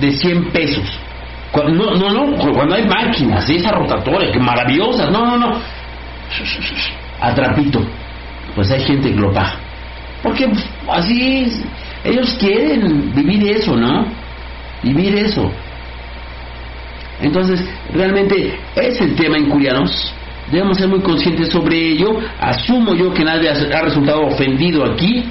[0.00, 0.84] de 100 pesos.
[1.54, 5.60] No, no, no, cuando hay máquinas, esas rotatorias, que maravillosas, no, no, no.
[7.20, 7.80] Atrapito.
[8.54, 9.56] Pues hay gente que lo paga.
[10.22, 11.62] Porque pues, así
[12.04, 14.06] ellos quieren vivir eso, ¿no?
[14.82, 15.50] Vivir eso.
[17.20, 20.12] Entonces, realmente es el tema en Curianos.
[20.50, 22.18] Debemos ser muy conscientes sobre ello.
[22.40, 25.24] Asumo yo que nadie ha resultado ofendido aquí.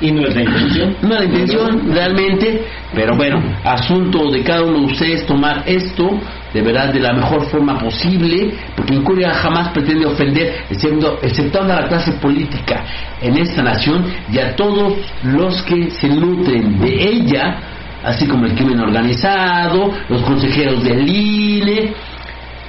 [0.00, 0.96] Y no es la intención.
[1.02, 6.18] No es la intención realmente, pero bueno, asunto de cada uno de ustedes tomar esto
[6.52, 11.82] de verdad de la mejor forma posible, porque Incuria jamás pretende ofender, excepto, exceptuando a
[11.82, 12.84] la clase política
[13.20, 17.58] en esta nación y a todos los que se nutren de ella,
[18.02, 21.92] así como el crimen organizado, los consejeros del INE,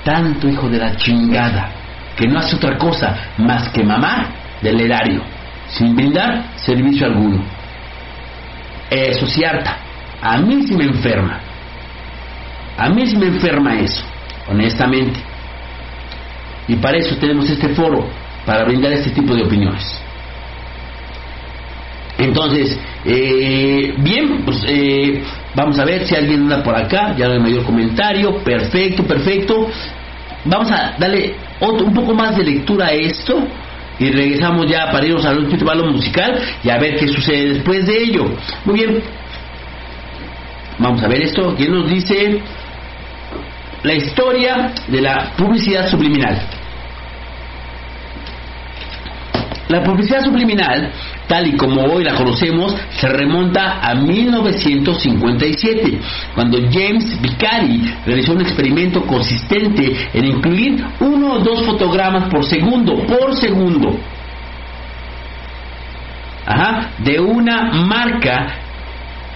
[0.04, 1.72] tanto hijo de la chingada,
[2.16, 4.28] que no hace otra cosa más que mamar
[4.62, 5.24] del erario,
[5.74, 7.44] sin brindar servicio alguno.
[8.90, 9.78] Eso sí harta,
[10.22, 11.40] a mí sí me enferma.
[12.78, 14.04] A mí sí me enferma eso,
[14.50, 15.20] honestamente.
[16.68, 18.08] Y para eso tenemos este foro,
[18.46, 20.02] para brindar este tipo de opiniones.
[22.18, 25.24] Entonces, eh, bien, pues eh,
[25.56, 29.70] vamos a ver si alguien anda por acá, ya no hay mayor comentario, perfecto, perfecto.
[30.46, 33.48] Vamos a darle otro, un poco más de lectura a esto
[34.02, 37.86] y regresamos ya para irnos a un balón musical y a ver qué sucede después
[37.86, 38.26] de ello.
[38.66, 39.04] Muy bien,
[40.80, 41.54] vamos a ver esto.
[41.56, 42.41] ¿Quién nos dice
[43.84, 46.41] la historia de la publicidad subliminal?
[49.68, 50.91] La publicidad subliminal,
[51.32, 55.98] tal y como hoy la conocemos, se remonta a 1957,
[56.36, 62.98] cuando James Vicari realizó un experimento consistente en incluir uno o dos fotogramas por segundo,
[63.06, 63.98] por segundo,
[66.98, 68.48] de una marca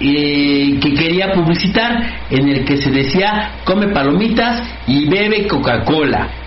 [0.02, 6.45] eh, que quería publicitar en el que se decía come palomitas y bebe Coca-Cola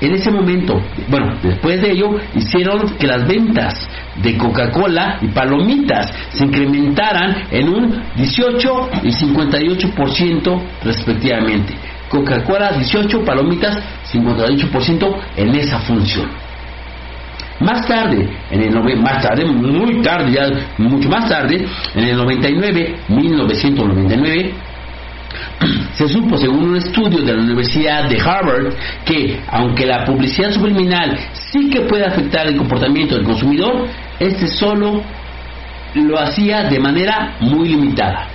[0.00, 6.12] en ese momento, bueno, después de ello, hicieron que las ventas de Coca-Cola y palomitas
[6.30, 11.74] se incrementaran en un 18 y 58% respectivamente.
[12.08, 13.78] Coca-Cola 18, palomitas
[14.12, 16.28] 58% en esa función.
[17.60, 21.64] Más tarde, en el más tarde, muy tarde, ya mucho más tarde,
[21.94, 24.54] en el 99, 1999,
[25.94, 28.74] se supo, según un estudio de la Universidad de Harvard,
[29.04, 33.86] que aunque la publicidad subliminal sí que puede afectar el comportamiento del consumidor,
[34.18, 35.02] este solo
[35.94, 38.26] lo hacía de manera muy limitada.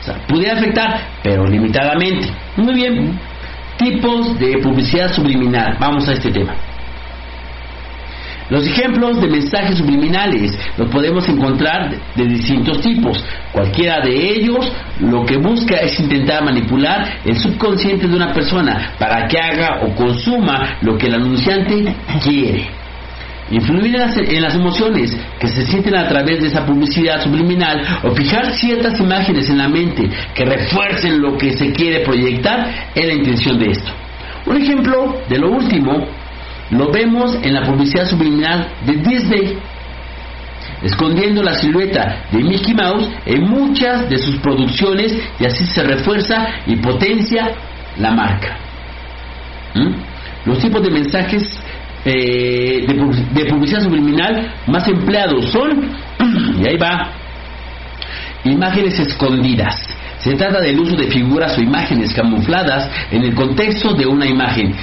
[0.00, 2.28] O sea, pudiera afectar, pero limitadamente.
[2.56, 3.18] Muy bien.
[3.78, 5.76] Tipos de publicidad subliminal.
[5.80, 6.54] Vamos a este tema.
[8.54, 13.20] Los ejemplos de mensajes subliminales los podemos encontrar de distintos tipos.
[13.50, 19.26] Cualquiera de ellos lo que busca es intentar manipular el subconsciente de una persona para
[19.26, 22.68] que haga o consuma lo que el anunciante quiere.
[23.50, 28.52] Influir en las, emociones que se sienten a través de esa publicidad subliminal o fijar
[28.52, 33.58] ciertas imágenes en la mente que refuercen lo que se quiere proyectar es la intención
[33.58, 33.90] de esto.
[34.46, 36.06] Un ejemplo de lo último
[36.76, 39.58] lo vemos en la publicidad subliminal de Disney,
[40.82, 46.46] escondiendo la silueta de Mickey Mouse en muchas de sus producciones y así se refuerza
[46.66, 47.52] y potencia
[47.98, 48.56] la marca.
[49.74, 49.92] ¿Mm?
[50.46, 51.42] Los tipos de mensajes
[52.04, 55.90] eh, de, publicidad subliminal más empleados son,
[56.60, 57.12] y ahí va,
[58.44, 59.80] imágenes escondidas.
[60.18, 64.74] Se trata del uso de figuras o imágenes camufladas en el contexto de una imagen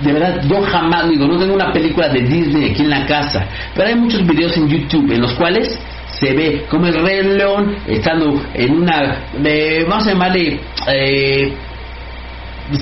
[0.00, 3.46] de verdad, yo jamás digo, no tengo una película de Disney aquí en la casa,
[3.74, 5.78] pero hay muchos videos en YouTube en los cuales
[6.18, 9.24] se ve como el rey león estando en una,
[9.88, 11.52] vamos a llamarle, eh,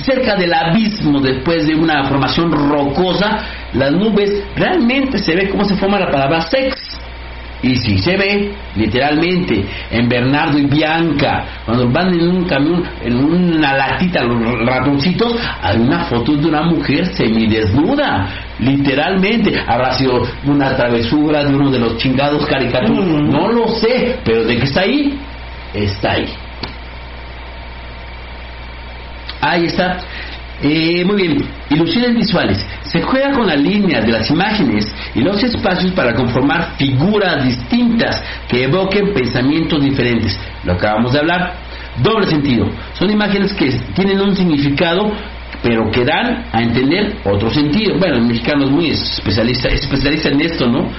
[0.05, 3.39] cerca del abismo después de una formación rocosa,
[3.75, 6.75] las nubes, realmente se ve cómo se forma la palabra sex.
[7.65, 13.17] Y si se ve, literalmente, en Bernardo y Bianca, cuando van en un camión, en
[13.17, 18.29] una latita, los ratoncitos, hay una foto de una mujer semidesnuda.
[18.59, 23.07] Literalmente, habrá sido una travesura de uno de los chingados caricaturas.
[23.07, 23.31] Mm.
[23.31, 25.19] No lo sé, pero de que está ahí,
[25.73, 26.27] está ahí.
[29.41, 30.01] Ahí está.
[30.67, 32.67] Eh, muy bien, ilusiones visuales.
[32.85, 38.23] Se juega con las líneas de las imágenes y los espacios para conformar figuras distintas
[38.49, 40.39] que evoquen pensamientos diferentes.
[40.65, 41.55] Lo acabamos de hablar.
[42.03, 42.67] Doble sentido.
[42.95, 45.13] Son imágenes que tienen un significado
[45.63, 47.99] pero que dan a entender otro sentido.
[47.99, 50.91] Bueno, el mexicano es muy especialista, especialista en esto, ¿no?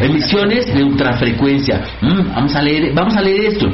[0.00, 1.82] Emisiones de ultrafrecuencia.
[2.00, 3.66] Mm, vamos a leer, vamos a leer esto.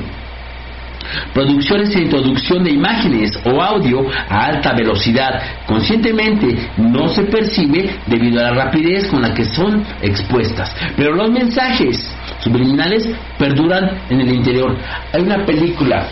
[1.33, 5.41] Producciones e introducción de imágenes o audio a alta velocidad.
[5.67, 10.75] Conscientemente no se percibe debido a la rapidez con la que son expuestas.
[10.97, 13.09] Pero los mensajes subliminales
[13.39, 14.77] perduran en el interior.
[15.13, 16.07] Hay una película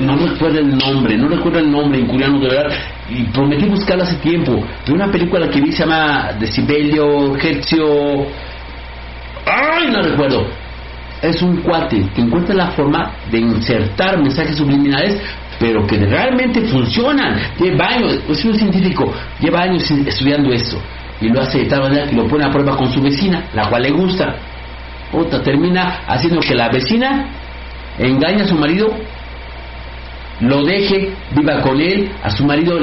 [0.00, 2.72] no recuerdo el nombre, no recuerdo el nombre en coreano de verdad,
[3.10, 8.26] y prometí buscarla hace tiempo, de una película que vi se llama Decibelio, Hertzio,
[9.44, 10.46] ay, no recuerdo,
[11.22, 15.20] es un cuate que encuentra la forma de insertar mensajes subliminales
[15.60, 17.38] pero que realmente funcionan.
[17.60, 20.80] Lleva años, es un científico, lleva años estudiando eso
[21.20, 23.68] y lo hace de tal manera que lo pone a prueba con su vecina, la
[23.68, 24.36] cual le gusta.
[25.12, 27.26] Otra termina haciendo que la vecina
[27.98, 28.90] engañe a su marido,
[30.40, 32.78] lo deje, viva con él, a su marido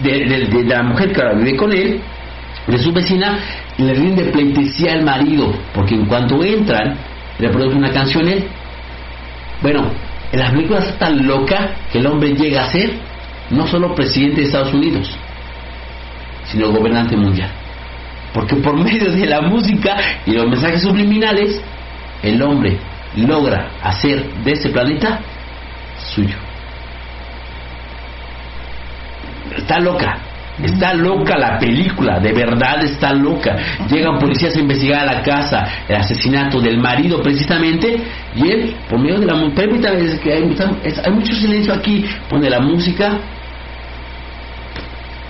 [0.00, 2.00] de, la mujer que vive con él,
[2.66, 3.38] de su vecina,
[3.78, 6.96] le rinde pleitesía al marido, porque en cuanto entran,
[7.38, 8.44] reproduce una canción él.
[9.62, 9.90] Bueno,
[10.32, 12.92] en las películas es tan loca que el hombre llega a ser
[13.50, 15.10] no solo presidente de Estados Unidos,
[16.46, 17.50] sino gobernante mundial.
[18.32, 21.60] Porque por medio de la música y los mensajes subliminales,
[22.22, 22.78] el hombre
[23.16, 25.20] logra hacer de ese planeta
[26.14, 26.36] suyo.
[29.56, 30.18] Está loca.
[30.62, 33.56] Está loca la película, de verdad está loca.
[33.90, 38.00] Llegan policías a investigar a la casa, el asesinato del marido precisamente,
[38.36, 40.56] y él, por medio de la música, es que hay,
[41.04, 43.18] hay mucho silencio aquí, pone la música,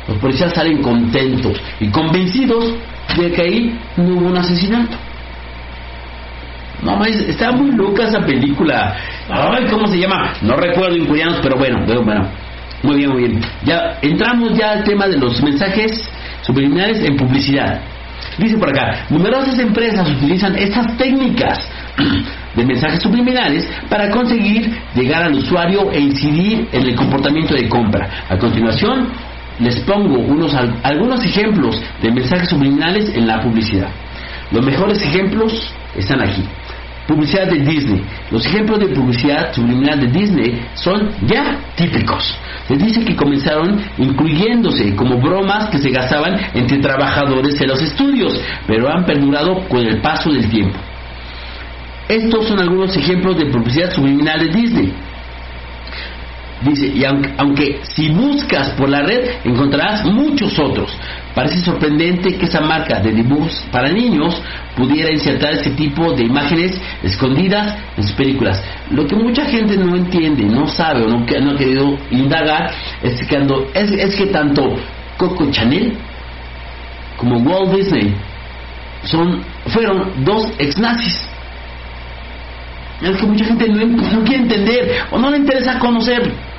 [0.07, 2.75] los policías salen contentos y convencidos
[3.17, 4.97] de que ahí no hubo un asesinato.
[6.83, 8.95] No, está muy loca esa película.
[9.31, 10.35] Ay, ¿cómo se llama?
[10.43, 12.29] No recuerdo en coreanos, pero bueno, bueno,
[12.85, 13.41] muy bien, muy bien.
[13.65, 16.09] Ya entramos ya al tema de los mensajes
[16.43, 17.81] subliminales en publicidad.
[18.39, 21.59] Dice por acá, numerosas empresas utilizan estas técnicas
[22.55, 28.09] de mensajes subliminales para conseguir llegar al usuario e incidir en el comportamiento de compra.
[28.29, 29.09] A continuación,
[29.61, 33.89] les pongo unos, algunos ejemplos de mensajes subliminales en la publicidad.
[34.51, 36.43] Los mejores ejemplos están aquí.
[37.07, 38.03] Publicidad de Disney.
[38.31, 42.35] Los ejemplos de publicidad subliminal de Disney son ya típicos.
[42.67, 48.41] Se dice que comenzaron incluyéndose como bromas que se gastaban entre trabajadores en los estudios,
[48.67, 50.79] pero han perdurado con el paso del tiempo.
[52.09, 54.93] Estos son algunos ejemplos de publicidad subliminal de Disney.
[56.65, 60.97] Dice, y aunque, si buscas por la red encontrarás muchos otros.
[61.35, 64.41] Parece sorprendente que esa marca de dibujos para niños
[64.75, 68.63] pudiera insertar este tipo de imágenes escondidas en sus películas.
[68.91, 72.71] Lo que mucha gente no entiende, no sabe o no, no ha querido indagar
[73.03, 74.75] es que, es, que tanto
[75.19, 75.99] Coco Chanel
[77.19, 78.15] como Walt Disney
[79.03, 81.29] son, fueron dos ex nazis.
[83.03, 86.54] Es que mucha gente no quiere entender o no le interesa conocer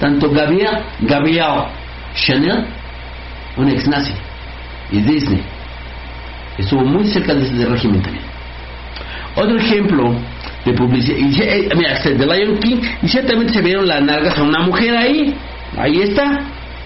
[0.00, 1.66] tanto Gabriel, Gabriel
[2.14, 2.64] Chanel,
[3.56, 4.12] un ex nazi,
[4.90, 5.42] y Disney,
[6.58, 8.24] estuvo muy cerca de ese régimen también.
[9.36, 10.14] Otro ejemplo
[10.64, 14.36] de publicidad, y, eh, mira, este, de Lion King, y ciertamente se vieron las nalgas
[14.36, 15.34] a una mujer ahí,
[15.76, 16.40] ahí está.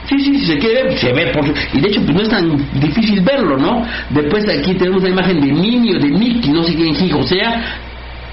[0.09, 2.29] Sí, sí, si se quiere ver, se ve, por, y de hecho pues no es
[2.29, 3.87] tan difícil verlo, ¿no?
[4.11, 7.79] Después aquí tenemos la imagen de Minnie o de Mickey, no sé quién hijo sea,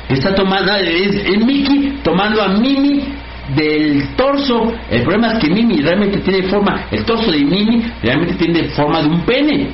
[0.09, 3.05] está tomando, es, es Mickey tomando a Minnie
[3.49, 4.71] del torso.
[4.89, 9.01] El problema es que Mimi realmente tiene forma, el torso de Mimi realmente tiene forma
[9.01, 9.69] de un pene.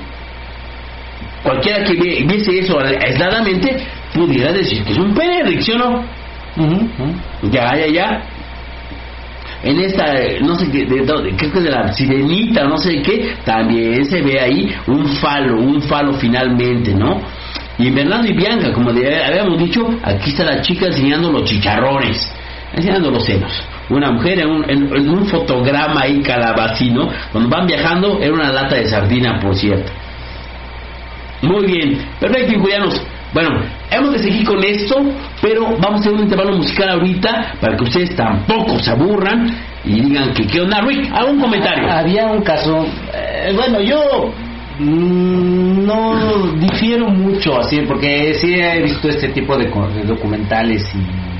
[1.44, 3.78] Cualquiera que viese eso aisladamente
[4.14, 6.04] pudiera decir que es un pene, Rick, ¿sí o no?
[7.52, 8.24] Ya, ya, ya.
[9.64, 11.04] En esta, no sé qué, de,
[11.36, 15.82] creo que de la sirenita, no sé qué, también se ve ahí un falo, un
[15.82, 17.22] falo finalmente, ¿no?
[17.80, 22.32] Y en Bernardo y Bianca, como habíamos dicho, aquí está la chica enseñando los chicharrones
[22.78, 23.52] enseñando los senos.
[23.90, 28.76] Una mujer en un, en, un fotograma ahí calabacino, cuando van viajando, era una lata
[28.76, 29.92] de sardina, por cierto.
[31.42, 33.02] Muy bien, perfecto, injurianos.
[33.34, 33.62] Bueno,
[33.92, 34.96] hemos de seguir con esto,
[35.42, 39.54] pero vamos a hacer un intervalo musical ahorita para que ustedes tampoco se aburran
[39.84, 40.82] y digan que qué onda.
[40.82, 41.92] Rick, ¿algún comentario?
[41.92, 44.32] Había un caso, eh, bueno, yo
[44.80, 49.70] mm, no difiero mucho así, porque sí he visto este tipo de
[50.06, 51.37] documentales y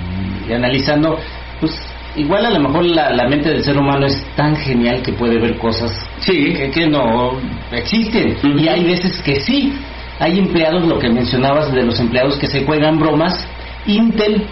[0.48, 1.18] y analizando,
[1.60, 1.74] pues
[2.16, 5.58] igual a lo mejor la, mente del ser humano es tan genial que puede ver
[5.58, 6.54] cosas sí.
[6.74, 7.38] que, no
[7.72, 8.38] existen.
[8.58, 9.74] Y hay veces que sí.
[10.20, 13.48] Hay empleados, lo que mencionabas de los empleados que se juegan bromas,
[13.86, 14.48] Intel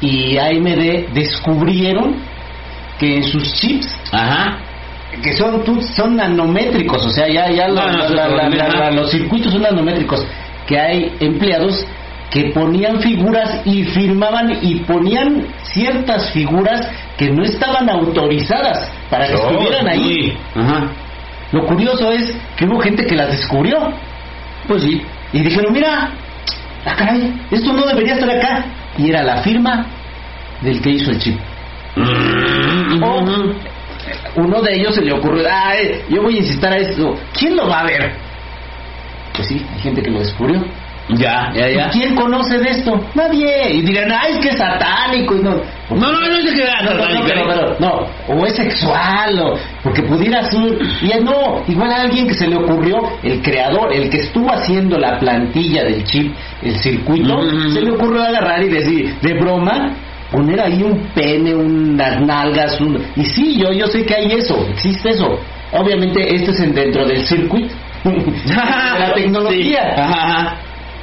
[0.00, 2.16] y AMD descubrieron
[2.98, 3.98] que en sus chips,
[5.22, 10.24] que son son nanométricos, o sea, ya ya los circuitos son nanométricos,
[10.66, 11.84] que hay empleados
[12.30, 19.34] que ponían figuras y firmaban y ponían ciertas figuras que no estaban autorizadas para que
[19.34, 20.36] estuvieran ahí.
[21.52, 23.92] Lo curioso es que hubo gente que las descubrió.
[24.66, 25.02] Pues sí.
[25.32, 26.10] Y dijeron, mira,
[26.84, 28.64] ah, caray, esto no debería estar acá.
[28.98, 29.86] Y era la firma
[30.62, 31.38] del que hizo el chip.
[31.94, 33.02] Mm,
[34.36, 37.16] uno de ellos se le ocurrió, Ay, yo voy a insistir a esto.
[37.32, 38.12] ¿Quién lo va a ver?
[39.34, 40.64] Pues sí, hay gente que lo descubrió.
[41.08, 41.90] Ya, ya, ya.
[41.90, 43.00] ¿Quién conoce de esto?
[43.14, 43.74] Nadie.
[43.74, 45.36] Y dirán, ay, es que es satánico.
[45.36, 45.50] Y no,
[45.90, 46.64] no, no, no es que
[47.34, 50.78] no, no, no, o es sexual, o porque pudiera ser.
[51.02, 54.98] Y no, igual a alguien que se le ocurrió, el creador, el que estuvo haciendo
[54.98, 57.40] la plantilla del chip, el circuito,
[57.72, 59.92] se le ocurrió agarrar y decir, de broma,
[60.32, 63.00] poner ahí un pene, unas nalgas, un...
[63.14, 65.38] y sí, yo, yo sé que hay eso, existe eso.
[65.72, 67.72] Obviamente esto es dentro del circuito,
[68.04, 69.94] de la tecnología.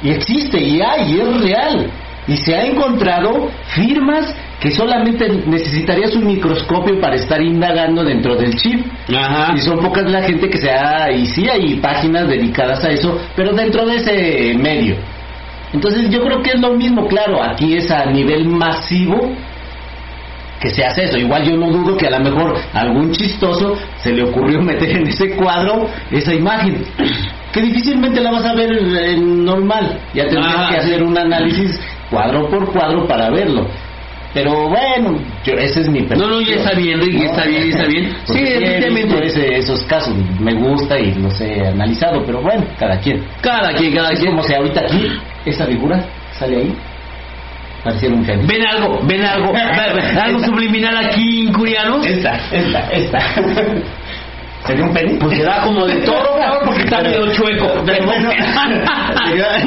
[0.04, 1.90] Y existe, y hay, y es real.
[2.28, 8.54] Y se ha encontrado firmas que solamente necesitarías un microscopio para estar indagando dentro del
[8.54, 8.86] chip.
[9.56, 13.18] Y son pocas la gente que se ha, y sí hay páginas dedicadas a eso,
[13.34, 14.96] pero dentro de ese medio.
[15.72, 19.32] Entonces yo creo que es lo mismo, claro, aquí es a nivel masivo
[20.60, 21.18] que se hace eso.
[21.18, 25.08] Igual yo no dudo que a lo mejor algún chistoso se le ocurrió meter en
[25.08, 26.84] ese cuadro esa imagen.
[27.54, 29.98] Que difícilmente la vas a ver en normal.
[30.12, 31.80] Ya tendrías Ah, que hacer un análisis
[32.10, 33.66] cuadro por cuadro para verlo.
[34.34, 37.62] Pero bueno, yo, ese es mi No, no, ya está bien, Rick, ya está bien,
[37.62, 38.16] ya está bien.
[38.24, 39.26] Sí, efectivamente.
[39.26, 43.24] ese- esos casos me gusta y los he analizado, pero bueno, cada quien.
[43.40, 44.32] Cada quien, cada Es quien.
[44.32, 45.08] como si ahorita aquí,
[45.46, 46.04] esa figura
[46.36, 46.74] sale ahí,
[47.84, 48.44] pareciera un genio.
[48.48, 48.98] ¿Ven algo?
[49.04, 49.52] ¿Ven algo?
[49.52, 52.04] ¿Ven- ven algo subliminal aquí, incurianos?
[52.04, 53.20] Esta, esta, esta.
[54.66, 55.18] ¿Sería un pene?
[55.20, 57.84] Pues será como de toro, cabrón, porque está medio chueco.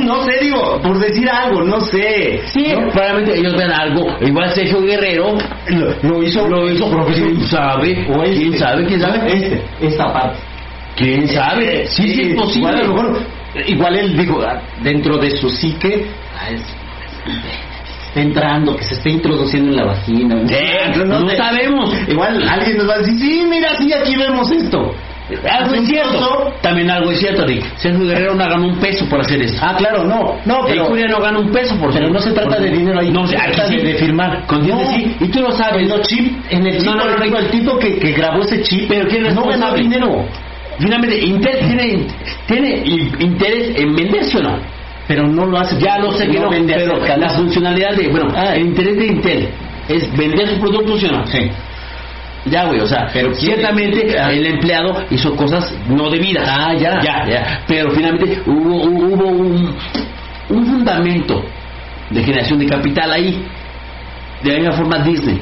[0.03, 2.41] No sé, digo, por decir algo, no sé.
[2.47, 4.07] Sí, probablemente ellos vean algo.
[4.21, 5.37] Igual Sergio Guerrero
[5.67, 6.89] Lo, lo hizo, lo hizo.
[7.05, 8.07] ¿Quién sabe?
[8.09, 8.37] O este.
[8.37, 8.85] ¿Quién sabe?
[8.85, 9.33] ¿Quién sabe?
[9.33, 10.39] Este, esta parte.
[10.95, 11.85] ¿Quién sabe?
[11.87, 12.69] Sí, sí, es posible.
[12.69, 13.21] Igual, a lo mejor,
[13.67, 16.07] igual él dijo, ah, dentro de su psique,
[16.39, 16.75] ah, es-
[18.17, 20.35] entrando, que se está introduciendo en la vagina.
[21.05, 21.93] No sabemos.
[22.07, 24.93] Igual alguien nos va a decir, sí, mira, sí, aquí vemos esto.
[25.49, 26.53] Algo es cierto.
[26.61, 27.63] También algo es cierto, Rick.
[27.77, 29.59] Sergio Guerrero no ganó un peso por hacer esto.
[29.61, 32.31] Ah, claro, no, no, El pero, Curia no gana un peso por pero no se
[32.31, 34.45] trata de dinero ahí, No, se trata de, firmar.
[34.49, 35.15] No, sí.
[35.19, 35.89] Y tú lo sabes.
[35.89, 38.87] Los chip, en el chip, No, no, no, el tipo que, que grabó ese chip,
[38.87, 40.25] Pero ¿quién no ganó dinero.
[40.79, 42.07] Finalmente, tiene,
[42.45, 42.83] tiene
[43.19, 44.76] interés en venderse o no.
[45.07, 45.79] Pero no lo hace.
[45.79, 48.55] Ya lo sé que no, vende pero la funcionalidad de, bueno, Ah.
[48.55, 49.49] el interés de Intel
[49.87, 51.25] es vender sus productos, ¿sí o no?
[51.27, 51.49] Sí.
[52.45, 54.31] Ya, güey, o sea, Pero ¿quién- ciertamente Ah.
[54.31, 56.47] el empleado hizo cosas no debidas.
[56.49, 56.99] Ah, ya.
[57.01, 57.61] Ya, ya.
[57.67, 59.73] Pero finalmente hubo, hubo un,
[60.49, 61.43] un fundamento
[62.09, 63.45] de generación de capital ahí.
[64.43, 65.41] De la misma forma Disney.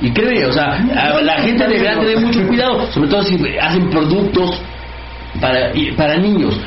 [0.00, 0.78] Y creo, o sea,
[1.22, 4.60] la gente deberá tener mucho cuidado, sobre todo si hacen productos
[5.40, 6.60] para, para niños.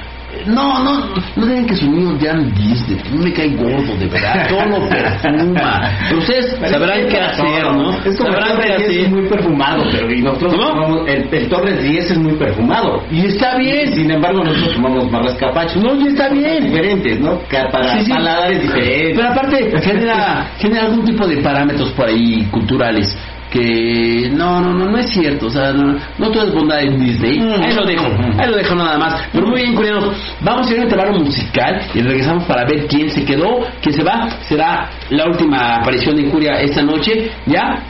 [0.45, 2.99] No, no, no dejen que sus niños vean Disney.
[3.11, 4.47] Mí me cae gordo, de verdad.
[4.47, 5.82] Todo lo perfuma.
[6.07, 7.91] Pero ustedes sabrán qué hacer, ¿no?
[8.05, 11.27] Es como el Sabrán qué Torres 10 es muy perfumado, pero y nosotros tomamos- el,
[11.32, 13.03] el Torres 10 es muy perfumado.
[13.11, 13.93] Y está bien.
[13.93, 15.84] Sin embargo, nosotros tomamos más rascapachos.
[15.84, 16.63] No, y está bien.
[16.65, 17.39] Diferentes, ¿no?
[17.71, 18.11] Para Sí, sí.
[18.11, 19.13] paladares diferentes.
[19.17, 23.17] Pero aparte, genera, genera algún tipo de parámetros por ahí culturales
[23.50, 25.47] que no, no, no, no es cierto.
[25.47, 27.39] O sea, no, no todo es bondad en Disney.
[27.39, 27.62] Mm.
[27.62, 28.06] Ahí lo dejo,
[28.38, 29.22] ahí lo dejo nada más.
[29.32, 30.16] Pero muy bien, coreanos.
[30.41, 33.95] Vamos a ir a un intervalo musical y regresamos para ver quién se quedó, quién
[33.95, 34.30] se va.
[34.47, 37.82] Será la última aparición de Incuria esta noche, ¿ya?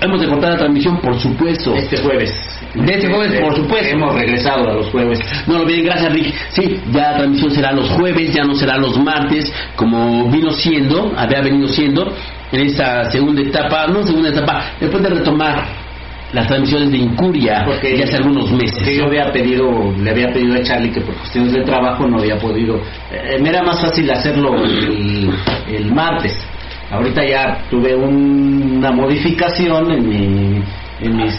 [0.00, 1.74] Hemos de cortar la transmisión, por supuesto.
[1.74, 2.32] Este jueves.
[2.74, 3.94] De este jueves, por supuesto.
[3.94, 5.20] Hemos regresado a los jueves.
[5.46, 6.34] No lo bien, gracias Rick.
[6.50, 11.12] Sí, ya la transmisión será los jueves, ya no será los martes, como vino siendo,
[11.16, 12.12] había venido siendo
[12.52, 15.64] en esta segunda etapa, no segunda etapa, después de retomar
[16.32, 18.74] las transmisiones de Incuria Porque- ya hace algunos meses.
[18.78, 22.18] Porque yo había pedido, le había pedido a Charlie que por cuestiones de trabajo no
[22.18, 22.80] había podido.
[23.12, 25.30] eh, me era más fácil hacerlo el,
[25.68, 26.36] el martes.
[26.90, 30.62] Ahorita ya tuve un- una modificación en, mi,
[31.00, 31.34] en mis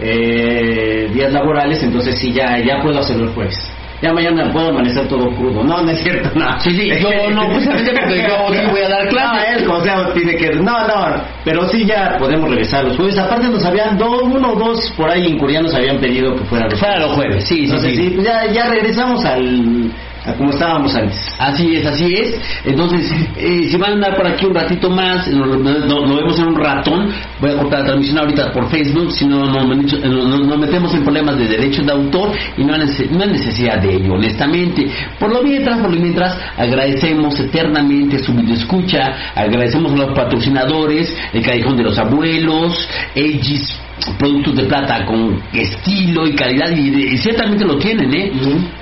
[0.00, 3.71] eh, días laborales, entonces sí, ya, ya puedo hacerlo el jueves.
[4.02, 5.62] Ya mañana puedo amanecer todo crudo.
[5.62, 6.58] No, no es cierto, no.
[6.60, 9.62] Sí, sí, yo no, precisamente porque yo sí voy a dar clases.
[9.62, 10.50] No, él, o sea, tiene que...
[10.56, 13.16] No, no, pero sí ya podemos regresar los jueves.
[13.16, 16.80] Aparte nos habían, dos, uno o dos por ahí incurianos habían pedido que fuera los
[16.80, 18.02] Fuera los jueves, sí, sí, Entonces, sí.
[18.02, 19.92] sí, pues ya, ya regresamos al,
[20.38, 21.18] como estábamos antes.
[21.38, 22.34] Así es, así es.
[22.64, 26.46] Entonces, eh, si van a andar por aquí un ratito más, lo, lo- vemos en
[26.46, 27.08] un ratón.
[27.40, 31.48] Voy a cortar la transmisión ahorita por Facebook, si no nos, metemos en problemas de
[31.48, 34.86] derechos de autor y no hay, nece- no hay necesidad de ello, honestamente.
[35.18, 41.42] Por lo mientras, por lo mientras, agradecemos eternamente su videoescucha, agradecemos a los patrocinadores, el
[41.42, 43.76] Callejón de los Abuelos, Aegis
[44.18, 48.32] productos de plata con estilo y calidad y, y ciertamente lo tienen, ¿eh?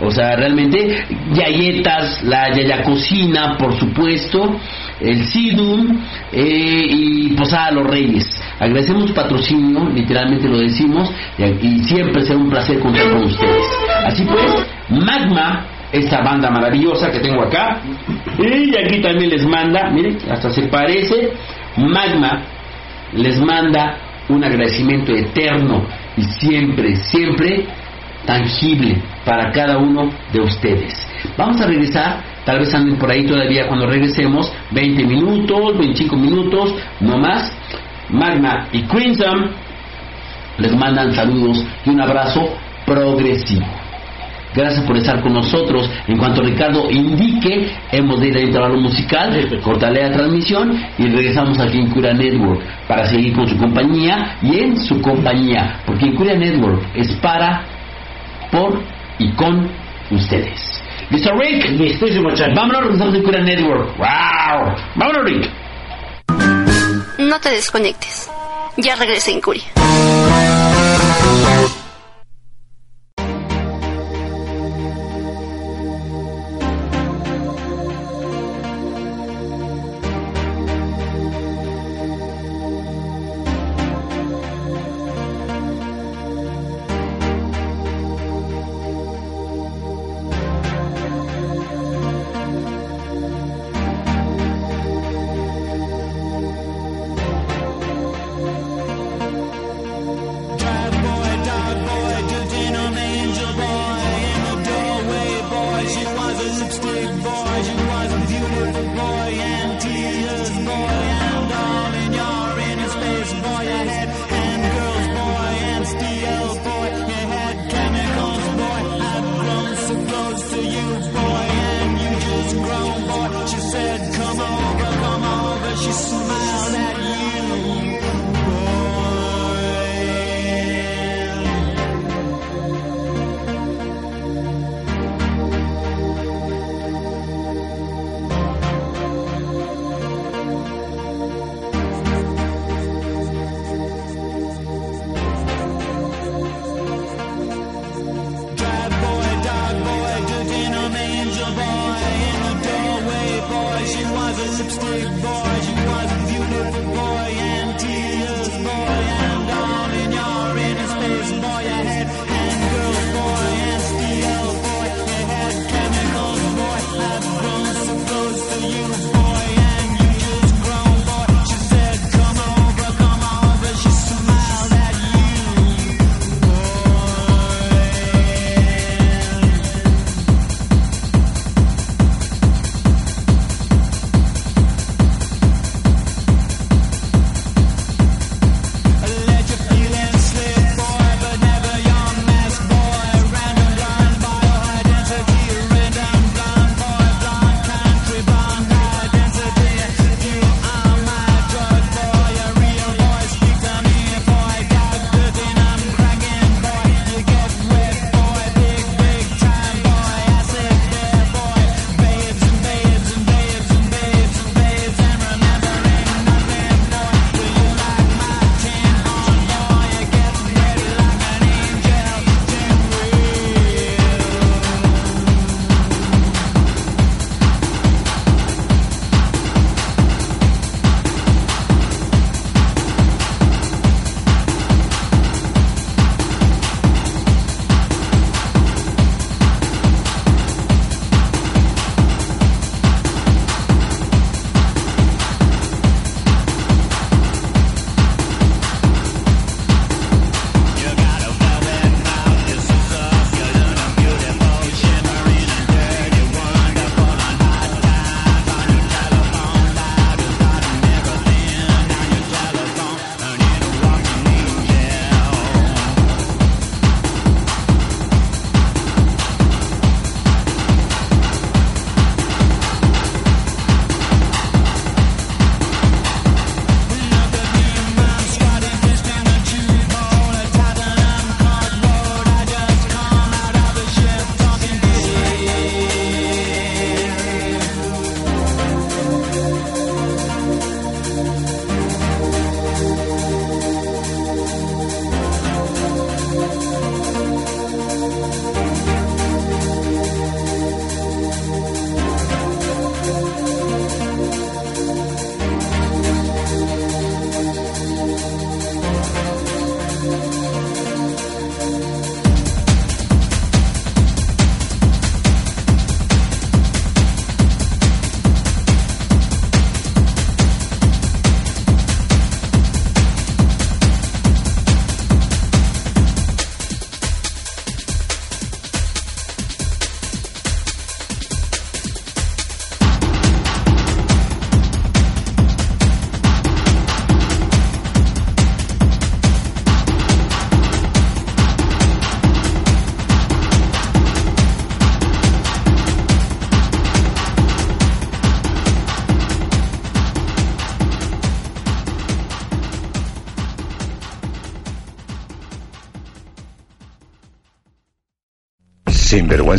[0.00, 4.56] O sea, realmente Yayetas, la Yaya Cocina, por supuesto,
[5.00, 5.98] el Sidum
[6.32, 8.26] eh, y Posada Los Reyes.
[8.58, 13.66] Agradecemos su patrocinio, literalmente lo decimos, y, y siempre será un placer contar con ustedes.
[14.04, 17.80] Así pues, Magma, esta banda maravillosa que tengo acá,
[18.38, 21.32] y aquí también les manda, miren, hasta se parece,
[21.76, 22.42] Magma
[23.12, 23.96] les manda
[24.30, 25.84] un agradecimiento eterno
[26.16, 27.66] y siempre, siempre
[28.26, 31.06] tangible para cada uno de ustedes.
[31.36, 36.74] Vamos a regresar, tal vez anden por ahí todavía cuando regresemos, 20 minutos, 25 minutos,
[37.00, 37.52] no más.
[38.08, 39.50] Magna y Crimson
[40.58, 42.54] les mandan saludos y un abrazo
[42.84, 43.66] progresivo.
[44.54, 45.88] Gracias por estar con nosotros.
[46.08, 51.58] En cuanto Ricardo indique, hemos de ir a intervalo musical, cortarle la transmisión y regresamos
[51.60, 56.16] aquí en Cura Network para seguir con su compañía y en su compañía, porque en
[56.16, 57.64] Cura Network es para,
[58.50, 58.82] por
[59.18, 59.70] y con
[60.10, 60.82] ustedes.
[61.10, 61.36] Mr.
[61.38, 62.54] Rick, Listísimo, Charlie.
[62.54, 63.96] vámonos, regresamos en Cura Network.
[63.98, 64.74] ¡Wow!
[64.94, 65.50] ¡Vámonos, Rick!
[67.18, 68.30] No te desconectes.
[68.76, 69.64] Ya regresé en Curia.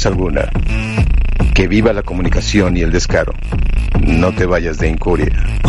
[0.06, 0.50] Alguna.
[1.54, 3.34] Que viva la comunicación y el descaro.
[4.00, 5.61] No te vayas de incuria.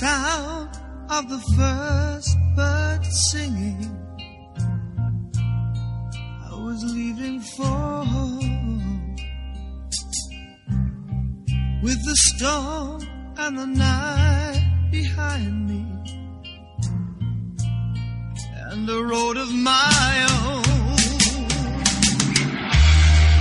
[0.00, 0.70] sound
[1.10, 3.82] of the first bird singing.
[6.48, 9.16] I was leaving for home
[11.82, 13.02] with the storm
[13.38, 15.84] and the night behind me,
[18.70, 20.62] and the road of my own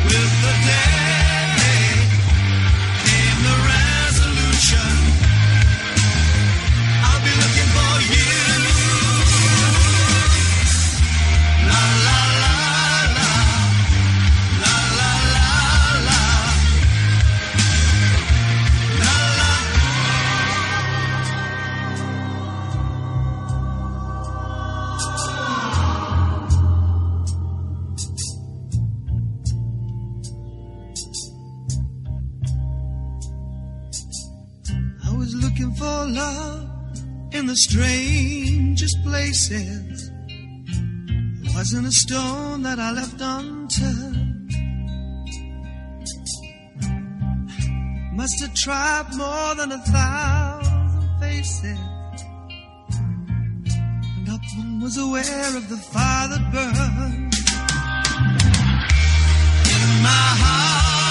[0.06, 0.87] with the day.
[37.58, 40.12] strangest places.
[41.42, 44.52] There wasn't a stone that I left unturned.
[48.14, 51.80] Must have tried more than a thousand faces.
[54.16, 57.34] And not one was aware of the fire that burned
[59.74, 61.07] in my heart.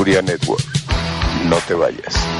[0.00, 0.64] Incuria Network.
[1.44, 2.39] No te vayas.